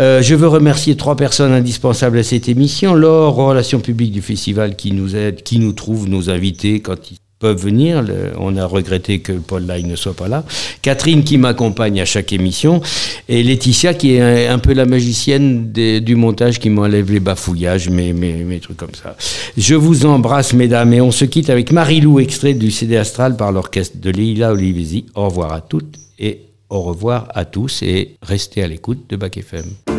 [0.00, 2.94] Euh, je veux remercier trois personnes indispensables à cette émission.
[2.94, 7.18] Laure, relations publiques du festival, qui nous aide, qui nous trouve nos invités quand ils
[7.38, 8.04] peuvent venir.
[8.38, 10.44] On a regretté que Paul Lai ne soit pas là.
[10.82, 12.80] Catherine, qui m'accompagne à chaque émission.
[13.28, 18.12] Et Laetitia, qui est un, peu la magicienne du montage, qui m'enlève les bafouillages, mes,
[18.12, 19.16] mes, mes trucs comme ça.
[19.56, 23.52] Je vous embrasse, mesdames, et on se quitte avec Marilou, extrait du CD Astral par
[23.52, 25.06] l'orchestre de Leila Olivesi.
[25.14, 29.36] Au revoir à toutes et au revoir à tous et restez à l'écoute de Bac
[29.36, 29.97] FM.